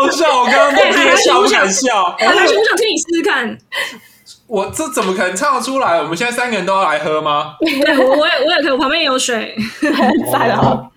[0.00, 2.16] 好笑，我刚刚都听笑不想笑。
[2.18, 3.58] 我想听你试试看。
[4.46, 6.00] 我这怎么可能唱得出来？
[6.00, 7.56] 我们现在三个人都要来喝吗？
[7.60, 9.56] 对，我我也我也可以，我旁边也有水。
[10.32, 10.90] 在了。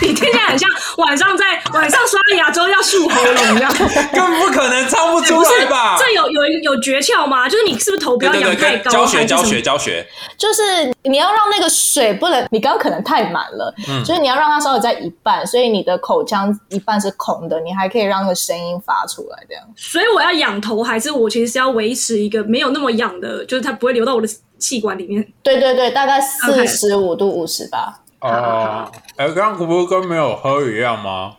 [0.00, 3.72] 你听起来很像晚上在晚上刷牙之后要漱喉咙一样，
[4.12, 5.96] 更不可能唱不出来吧？
[5.98, 7.48] 这有有有诀窍吗？
[7.48, 8.90] 就是你是不是头不要仰太高？
[8.90, 10.06] 教学教学教学，
[10.38, 10.62] 就是
[11.02, 19.64] 你要让那个水不能，你刚刚可能太满了，嗯，就是你要让它稍微在一半，所以你的口腔一半是空的，你还可以让那个声音发出来，这样。
[19.76, 24.28] 所以我要仰头，还是我其实是要维持一个没有那么仰的，就是它不会流到我的
[24.58, 25.26] 气管里面？
[25.42, 27.98] 对对对，大概四十五度五十吧。
[28.22, 31.34] 哦，哎，刚刚不是跟没有喝一样吗？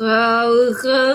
[0.00, 0.06] 喝
[0.72, 1.12] 喝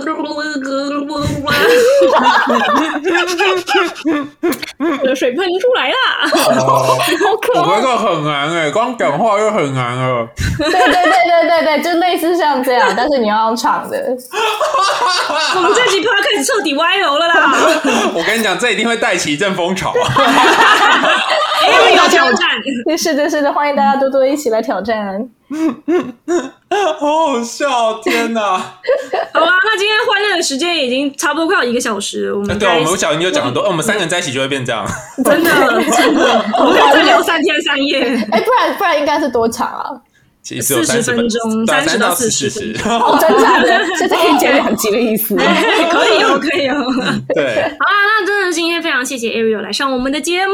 [5.16, 5.96] 水喷出来啦！
[6.60, 6.96] 好
[7.42, 10.28] 可我觉得很难哎，光讲话又很难了。
[10.60, 13.98] 对对对对对对，就类似像这样，但是你要用唱的。
[15.56, 17.56] 我们这集 p 开始彻底歪楼了啦！
[18.14, 19.96] 我跟你讲，这一定会带起一阵风潮。
[21.64, 22.40] 哎，有挑战！
[22.96, 25.28] 是的，是的，欢迎大家多多一起来挑战。
[27.00, 27.96] 好好笑！
[28.04, 28.42] 天哪！
[29.34, 34.86] 好啊，那今天欢乐的时间已经差不多快要一个小时，我们对，我们小林就讲很多，我们三个人在一起就会变这样，
[35.24, 35.52] 真的
[35.92, 38.04] 真的， 我们要再聊三天三夜。
[38.32, 39.90] 哎，不然不然应该是多长啊？
[40.46, 42.48] 其实四十分钟，三十到四十。
[42.86, 45.36] 哦，真的，现在可以剪两集的 意思。
[45.36, 46.76] 可以哦，可以哦。
[47.34, 47.64] 对。
[47.64, 50.54] 好啊，那真的今天非常谢谢 Ariel 来上我们的节目。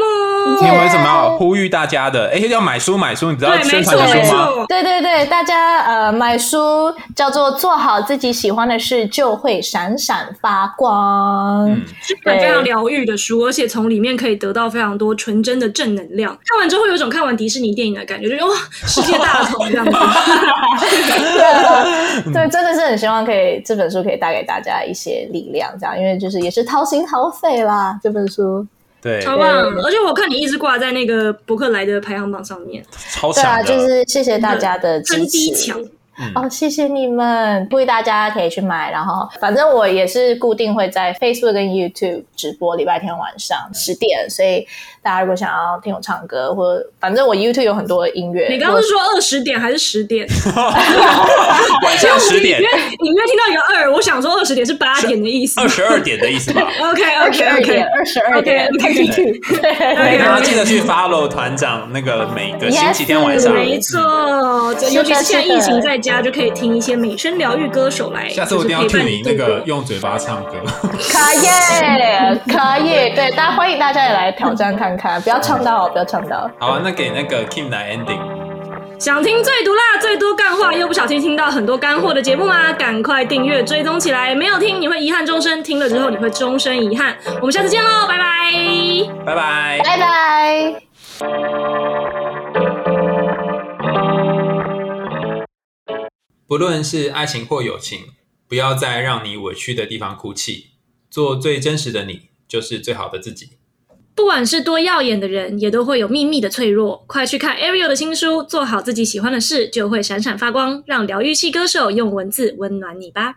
[0.62, 2.30] 你有没有什么要呼吁大家的？
[2.30, 4.66] 哎，要买书买书，你知道宣传的书吗？
[4.70, 6.58] 对对对，大家呃买书
[7.14, 11.68] 叫做做好自己喜欢的事，就会闪闪发光。
[12.02, 16.32] 是本非常疗愈的书，而且从里面可以得到非常多纯真的正能量。
[16.46, 18.56] 看完之后有一种看完迪士尼电影的感觉，就是哇，
[18.88, 19.70] 世界大同。
[22.34, 28.66] 对，真的是很希望可以这本书可以带给大家一些力量，这样，因为就是也是掏心掏肺啦，这本书，
[29.02, 29.48] 对，超棒！
[29.48, 35.74] 而且我看你一直挂在那个博客来的排行榜上面，超强对啊，就是谢谢大家的支持。
[36.36, 38.92] 哦，谢谢你们，呼吁大家可以去买。
[38.92, 44.30] 然后，反正我也是固定会在 Facebook 跟 YouTube 直播，礼拜天晚上十点。
[44.30, 44.66] 所以
[45.02, 48.48] 大家如果想要听我唱歌，或者反正我 YouTube 有很多音乐。
[48.50, 50.28] 你刚刚是说二十点还是十点？
[51.84, 52.62] 晚上十点。
[52.62, 53.92] 因为你没有听到一个二？
[53.92, 55.60] 我想说二十点是八点的意思。
[55.60, 56.62] 二十二点的意思吧？
[56.82, 58.70] OK OK OK，二十二点。
[58.72, 63.54] 对，然后记得去 follow 团长那个每个星期天晚上。
[63.54, 64.00] 没错，
[64.92, 66.11] 尤其是现在疫情在家。
[66.12, 68.28] 大家就可以听一些美声疗愈歌手来。
[68.28, 70.52] 下次我一定要听你那个用嘴巴唱歌。
[70.82, 70.90] 可
[71.40, 71.48] 以，
[72.52, 76.52] 可以，对，大家欢迎大家也来挑战看看，不要唱到，不要唱到。
[76.60, 78.20] 好啊，那给那个 Kim 来 ending。
[79.00, 82.74] 想听最毒辣、最多干话，又不小心听到很多干货的节目吗？
[82.74, 87.16] 赶快订阅追踪起来，没有听你会遗憾终生，听了之后你会终身遗憾。
[87.40, 88.52] 我们下次见喽，拜拜，
[89.26, 90.76] 拜拜，拜拜。
[96.52, 98.08] 不论是爱情或友情，
[98.46, 100.72] 不要在让你委屈的地方哭泣。
[101.10, 103.52] 做最真实的你，就是最好的自己。
[104.14, 107.06] 不管是多耀眼的人，也都会有秘密的脆弱。
[107.08, 110.84] 快去看 Ariel 的新书，做好自己喜欢的事，就会闪闪发光。
[110.86, 113.36] 让疗愈系歌手用文字温暖你吧。